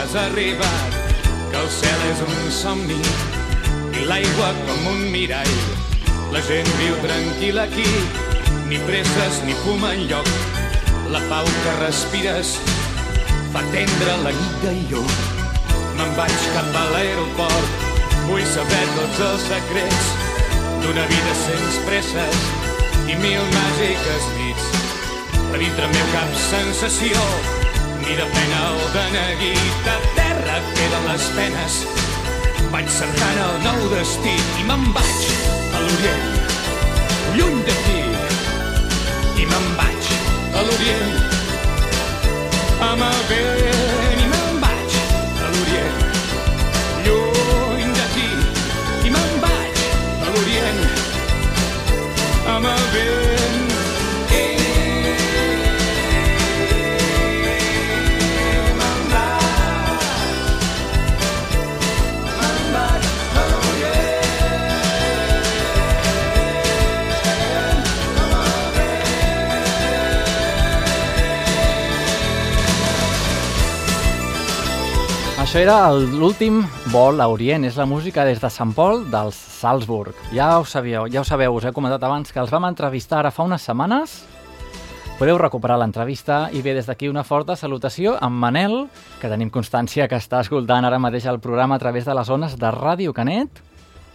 has 0.09 0.30
arribat, 0.30 0.92
que 1.50 1.59
el 1.61 1.68
cel 1.68 2.02
és 2.09 2.20
un 2.24 2.50
somni 2.52 2.96
i 3.98 4.06
l'aigua 4.09 4.52
com 4.64 4.86
un 4.92 5.02
mirall. 5.12 5.59
La 6.32 6.40
gent 6.46 6.68
viu 6.78 6.94
tranquil 7.02 7.61
aquí, 7.61 7.88
ni 8.70 8.78
presses 8.86 9.42
ni 9.44 9.56
fuma 9.64 9.92
enlloc. 9.96 10.30
La 11.12 11.20
pau 11.28 11.44
que 11.64 11.74
respires 11.82 12.54
fa 13.52 13.64
tendre 13.74 14.16
la 14.24 14.32
nit 14.38 14.64
llum. 14.88 15.12
Me'n 15.98 16.16
vaig 16.16 16.48
cap 16.54 16.80
a 16.82 16.86
l'aeroport, 16.94 17.84
vull 18.30 18.48
saber 18.54 18.82
tots 18.96 19.22
els 19.28 19.46
secrets 19.50 20.11
d'una 20.84 21.04
vida 21.12 21.36
sense 21.44 21.84
presses 21.84 22.42
i 23.12 23.20
mil 23.20 23.44
màgiques 23.59 24.32
nits. 24.40 24.74
A 25.52 25.56
dintre 25.61 25.92
meu 25.92 26.12
cap 26.16 26.36
sensació, 26.48 27.28
ni 28.09 28.16
de 28.16 28.24
pena 28.24 28.61
o 28.72 28.84
de 28.94 29.04
neguit, 29.12 29.86
a 29.94 29.96
terra 30.16 30.56
queden 30.74 31.04
les 31.11 31.24
penes. 31.36 31.74
Vaig 32.72 32.88
cercant 32.88 33.40
el 33.44 33.56
nou 33.66 33.80
destí 33.92 34.34
i 34.61 34.64
me'n 34.68 34.84
vaig 34.96 35.26
a 35.76 35.82
l'Orient, 35.84 36.24
lluny 37.36 37.61
d'aquí. 37.68 38.00
I 39.42 39.46
me'n 39.50 39.68
vaig 39.80 40.11
a 40.56 40.64
l'Orient, 40.66 41.16
amb 42.88 43.06
el 43.11 43.20
vent, 43.32 44.22
i 44.24 44.28
me'n 44.34 44.61
vaig 44.64 45.00
a 45.44 45.50
l'Orient, 45.54 45.98
lluny 47.09 47.90
d'aquí. 47.98 48.30
I 49.04 49.16
me'n 49.16 49.34
vaig 49.44 49.82
a 50.24 50.30
l'Orient, 50.30 50.86
amb 52.54 52.72
el 52.72 52.86
vent. 52.96 53.38
Era 75.59 75.88
l'últim 75.90 76.61
vol 76.92 77.18
a 77.18 77.24
Orient, 77.26 77.64
és 77.66 77.74
la 77.74 77.86
música 77.90 78.22
des 78.22 78.38
de 78.38 78.46
Sant 78.46 78.70
Pol 78.76 79.00
dels 79.11 79.34
Salzburg. 79.34 80.14
Ja 80.30 80.52
ho 80.61 80.62
sabíeu, 80.62 81.09
ja 81.11 81.18
ho 81.18 81.26
sabeu, 81.26 81.56
us 81.59 81.64
he 81.66 81.72
comentat 81.74 82.04
abans 82.06 82.30
que 82.30 82.38
els 82.38 82.52
vam 82.54 82.68
entrevistar 82.68 83.18
ara 83.18 83.32
fa 83.34 83.42
unes 83.42 83.64
setmanes. 83.66 84.12
Podeu 85.18 85.34
recuperar 85.42 85.80
l'entrevista 85.82 86.44
i 86.54 86.62
bé, 86.62 86.76
des 86.78 86.86
d'aquí 86.86 87.11
una 87.11 87.24
forta 87.26 87.56
salutació 87.59 88.14
amb 88.22 88.38
Manel, 88.38 88.84
que 89.18 89.26
tenim 89.32 89.50
constància 89.50 90.06
que 90.06 90.20
està 90.22 90.44
escoltant 90.46 90.86
ara 90.86 91.02
mateix 91.02 91.26
el 91.26 91.40
programa 91.42 91.74
a 91.74 91.82
través 91.82 92.06
de 92.06 92.14
les 92.14 92.30
zones 92.30 92.54
de 92.54 92.70
Ràdio 92.78 93.16
Canet. 93.16 93.59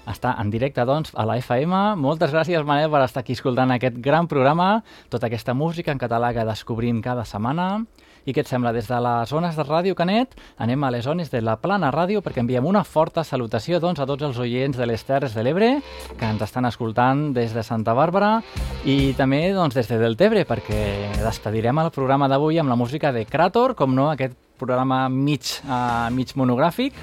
Està 0.07 0.37
en 0.39 0.47
directe, 0.47 0.87
doncs, 0.87 1.11
a 1.11 1.27
la 1.27 1.35
FM. 1.43 1.97
Moltes 1.99 2.31
gràcies, 2.31 2.63
Manel, 2.63 2.87
per 2.87 3.03
estar 3.03 3.19
aquí 3.19 3.35
escoltant 3.35 3.75
aquest 3.75 3.99
gran 3.99 4.31
programa, 4.31 4.77
tota 5.11 5.27
aquesta 5.27 5.51
música 5.51 5.91
en 5.91 5.99
català 5.99 6.31
que 6.31 6.47
descobrim 6.47 7.03
cada 7.03 7.27
setmana. 7.27 7.83
I 8.25 8.31
què 8.31 8.43
et 8.43 8.47
sembla? 8.47 8.71
Des 8.71 8.87
de 8.87 8.99
les 9.03 9.29
zones 9.29 9.57
de 9.57 9.65
Ràdio 9.67 9.95
Canet 9.99 10.37
anem 10.63 10.83
a 10.83 10.91
les 10.93 11.03
zones 11.03 11.31
de 11.31 11.41
la 11.43 11.57
Plana 11.59 11.91
Ràdio 11.91 12.21
perquè 12.23 12.43
enviem 12.43 12.65
una 12.65 12.85
forta 12.87 13.25
salutació 13.27 13.81
doncs, 13.83 13.99
a 13.99 14.07
tots 14.07 14.23
els 14.23 14.39
oients 14.39 14.77
de 14.77 14.87
les 14.87 15.03
Terres 15.03 15.35
de 15.35 15.43
l'Ebre 15.43 15.73
que 16.19 16.29
ens 16.29 16.41
estan 16.45 16.69
escoltant 16.69 17.33
des 17.35 17.51
de 17.53 17.63
Santa 17.67 17.95
Bàrbara 17.97 18.37
i 18.85 19.13
també 19.19 19.43
doncs, 19.53 19.75
des 19.75 19.91
de 19.91 19.99
Deltebre 19.99 20.45
perquè 20.47 21.11
despedirem 21.19 21.83
el 21.83 21.91
programa 21.91 22.31
d'avui 22.31 22.61
amb 22.61 22.71
la 22.71 22.79
música 22.79 23.11
de 23.11 23.25
Krator, 23.25 23.75
com 23.75 23.95
no, 23.95 24.09
aquest 24.11 24.39
programa 24.59 25.09
mig, 25.09 25.59
uh, 25.67 26.07
mig 26.13 26.31
monogràfic 26.39 26.95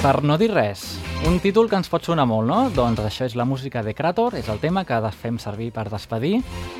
Per 0.00 0.22
no 0.24 0.38
dir 0.40 0.46
res, 0.48 0.80
un 1.28 1.34
títol 1.44 1.66
que 1.68 1.76
ens 1.76 1.90
pot 1.92 2.06
sonar 2.06 2.24
molt, 2.24 2.48
no? 2.48 2.60
Doncs 2.72 3.02
això 3.04 3.26
és 3.28 3.34
la 3.36 3.44
música 3.44 3.82
de 3.84 3.92
Krator, 3.92 4.32
és 4.38 4.48
el 4.48 4.56
tema 4.56 4.86
que 4.88 4.96
fem 5.12 5.36
servir 5.36 5.68
per 5.76 5.90
despedir 5.92 6.38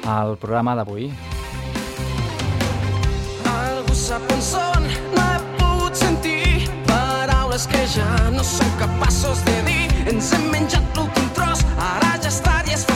el 0.08 0.38
programa 0.40 0.72
d'avui. 0.78 1.10
Algú 3.50 3.94
sap 3.96 4.32
on 4.34 4.42
són, 4.44 4.86
no 5.14 5.24
he 5.24 5.40
pogut 5.58 5.98
sentir 6.02 6.68
paraules 6.90 7.66
que 7.70 7.82
ja 7.94 8.10
no 8.34 8.44
som 8.46 8.70
capaços 8.82 9.42
de 9.48 9.58
dir. 9.68 9.82
Ens 10.12 10.32
hem 10.36 10.48
menjat 10.54 10.96
l'últim 10.96 11.28
tros, 11.38 11.66
ara 11.90 12.16
ja 12.22 12.32
tard 12.46 12.70
i 12.70 12.89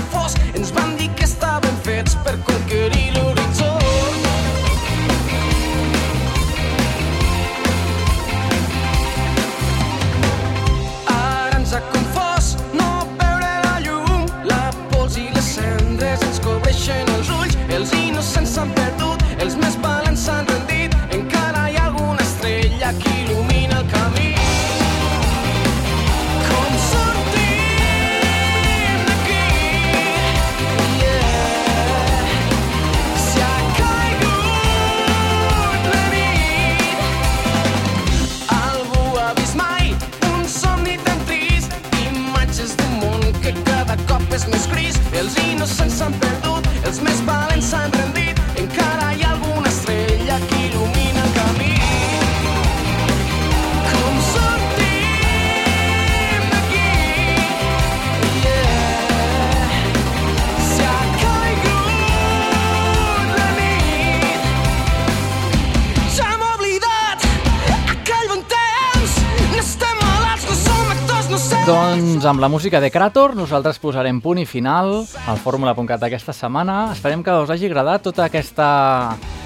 amb 72.35 72.41
la 72.41 72.49
música 72.49 72.81
de 72.81 72.91
Krator 72.91 73.37
nosaltres 73.39 73.77
posarem 73.79 74.17
punt 74.19 74.41
i 74.43 74.45
final 74.45 75.05
al 75.31 75.37
fórmula.cat 75.39 76.01
d'aquesta 76.03 76.33
setmana. 76.35 76.89
Esperem 76.91 77.23
que 77.23 77.31
us 77.31 77.51
hagi 77.55 77.69
agradat 77.69 78.03
tota 78.03 78.25
aquesta 78.27 78.67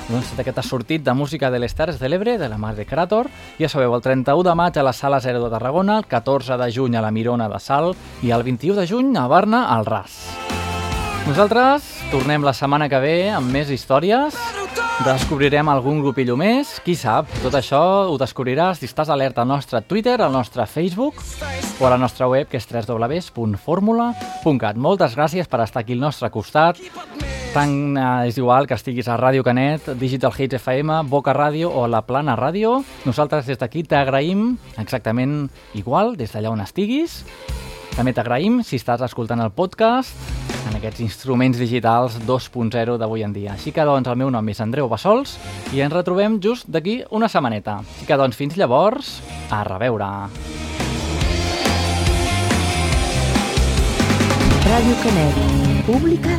doncs, 0.08 0.30
aquest 0.40 0.62
sortit 0.64 1.04
de 1.04 1.12
música 1.12 1.50
de 1.52 1.60
les 1.60 1.76
Terres 1.76 1.98
de 2.00 2.08
l'Ebre, 2.08 2.38
de 2.40 2.48
la 2.48 2.56
mar 2.56 2.72
de 2.78 2.86
Krator. 2.88 3.28
Ja 3.60 3.68
sabeu, 3.68 3.92
el 3.92 4.00
31 4.00 4.40
de 4.48 4.54
maig 4.56 4.78
a 4.80 4.86
la 4.86 4.94
Sala 4.96 5.20
0 5.20 5.42
de 5.44 5.50
Tarragona, 5.52 5.98
el 5.98 6.06
14 6.08 6.56
de 6.56 6.70
juny 6.72 6.96
a 6.96 7.02
la 7.04 7.10
Mirona 7.12 7.50
de 7.52 7.60
Sal 7.60 7.92
i 8.22 8.32
el 8.32 8.42
21 8.46 8.80
de 8.80 8.86
juny 8.88 9.12
a 9.20 9.26
Barna, 9.28 9.66
al 9.68 9.84
Ras. 9.84 10.22
Nosaltres 11.28 11.92
tornem 12.08 12.40
la 12.40 12.56
setmana 12.56 12.88
que 12.88 13.04
ve 13.04 13.18
amb 13.28 13.52
més 13.52 13.68
històries. 13.68 14.57
Descobrirem 14.98 15.68
algun 15.70 16.00
grupillo 16.02 16.34
més, 16.34 16.72
qui 16.82 16.96
sap? 16.98 17.28
Tot 17.38 17.54
això 17.54 17.78
ho 18.10 18.16
descobriràs 18.18 18.80
si 18.80 18.88
estàs 18.88 19.06
alerta 19.14 19.44
al 19.44 19.48
nostre 19.48 19.78
Twitter, 19.86 20.16
al 20.18 20.32
nostre 20.34 20.64
Facebook 20.66 21.20
o 21.78 21.86
a 21.86 21.92
la 21.92 21.98
nostra 22.02 22.26
web, 22.26 22.48
que 22.50 22.58
és 22.58 22.66
www.formula.cat. 22.66 24.74
Moltes 24.74 25.14
gràcies 25.14 25.46
per 25.46 25.62
estar 25.62 25.84
aquí 25.84 25.94
al 25.94 26.02
nostre 26.02 26.32
costat. 26.34 26.82
Tant 27.54 27.94
eh, 27.94 28.26
és 28.32 28.42
igual 28.42 28.66
que 28.66 28.74
estiguis 28.74 29.06
a 29.06 29.20
Ràdio 29.22 29.46
Canet, 29.46 29.86
Digital 30.02 30.34
Hits 30.34 30.58
FM, 30.58 31.06
Boca 31.08 31.32
Ràdio 31.32 31.70
o 31.70 31.86
La 31.86 32.02
Plana 32.02 32.34
Ràdio. 32.36 32.82
Nosaltres 33.06 33.46
des 33.46 33.62
d'aquí 33.62 33.86
t'agraïm 33.86 34.58
exactament 34.82 35.46
igual, 35.78 36.18
des 36.18 36.34
d'allà 36.34 36.50
on 36.50 36.66
estiguis. 36.66 37.22
També 37.94 38.18
t'agraïm 38.18 38.64
si 38.66 38.82
estàs 38.82 39.06
escoltant 39.06 39.46
el 39.46 39.54
podcast 39.54 40.57
en 40.68 40.76
aquests 40.78 41.02
instruments 41.04 41.58
digitals 41.58 42.18
2.0 42.28 42.98
d'avui 43.00 43.24
en 43.24 43.32
dia. 43.32 43.54
Així 43.56 43.72
que, 43.72 43.84
doncs, 43.88 44.08
el 44.08 44.20
meu 44.20 44.30
nom 44.30 44.48
és 44.52 44.60
Andreu 44.60 44.88
Bassols 44.90 45.36
i 45.74 45.82
ens 45.84 45.94
retrobem 45.94 46.38
just 46.44 46.68
d'aquí 46.68 47.00
una 47.10 47.30
setmaneta. 47.32 47.80
Així 47.82 48.08
que, 48.08 48.20
doncs, 48.20 48.36
fins 48.36 48.58
llavors, 48.60 49.18
a 49.50 49.64
reveure. 49.68 50.12
Ràdio 54.68 54.96
Canari. 55.02 55.46
Pública 55.88 56.34